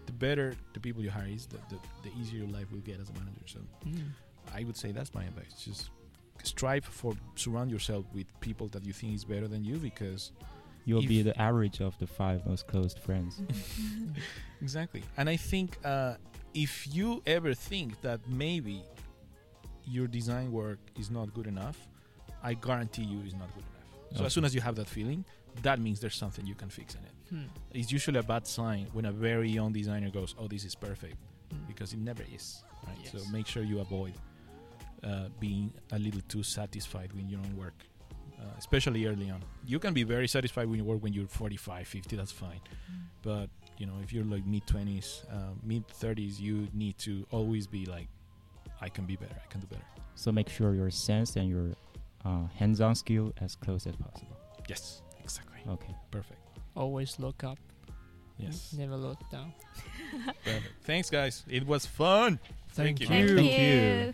[0.06, 3.00] the better the people you hire is, the the, the easier your life will get
[3.00, 3.46] as a manager.
[3.46, 4.10] So Mm.
[4.54, 5.54] I would say that's my advice.
[5.64, 5.90] Just
[6.46, 10.32] strive for surround yourself with people that you think is better than you because
[10.86, 13.42] You'll be the average of the five most close friends.
[14.62, 15.04] exactly.
[15.18, 16.16] And I think uh,
[16.54, 18.84] if you ever think that maybe
[19.86, 21.78] your design work is not good enough,
[22.44, 24.12] I guarantee you it's not good enough.
[24.12, 24.26] So Okay.
[24.28, 25.26] as soon as you have that feeling,
[25.64, 27.12] that means there's something you can fix in it.
[27.30, 27.44] Hmm.
[27.74, 31.18] it's usually a bad sign when a very young designer goes, "Oh, this is perfect,"
[31.54, 31.68] Mm.
[31.68, 32.64] because it never is.
[32.88, 33.06] Right.
[33.12, 34.14] So make sure you avoid
[35.04, 37.74] uh, being a little too satisfied with your own work,
[38.40, 39.44] uh, especially early on.
[39.66, 42.16] You can be very satisfied with your work when you're 45, 50.
[42.16, 42.62] That's fine.
[43.22, 47.68] But you know, if you're like mid 20s, uh, mid 30s, you need to always
[47.68, 48.08] be like,
[48.82, 49.36] "I can be better.
[49.36, 49.84] I can do better."
[50.16, 51.70] So make sure your sense and your
[52.26, 54.36] uh, hands-on skill as close as possible.
[54.68, 55.02] Yes.
[55.24, 55.60] Exactly.
[55.70, 55.94] Okay.
[56.10, 56.40] Perfect.
[56.76, 57.60] Always look up.
[58.38, 58.74] Yes.
[58.78, 59.54] Never look down.
[60.44, 60.74] Perfect.
[60.84, 61.44] Thanks, guys.
[61.50, 62.40] It was fun.
[62.70, 63.08] Thank, Thank you.
[63.08, 63.66] Thank Thank you.
[63.66, 64.14] you.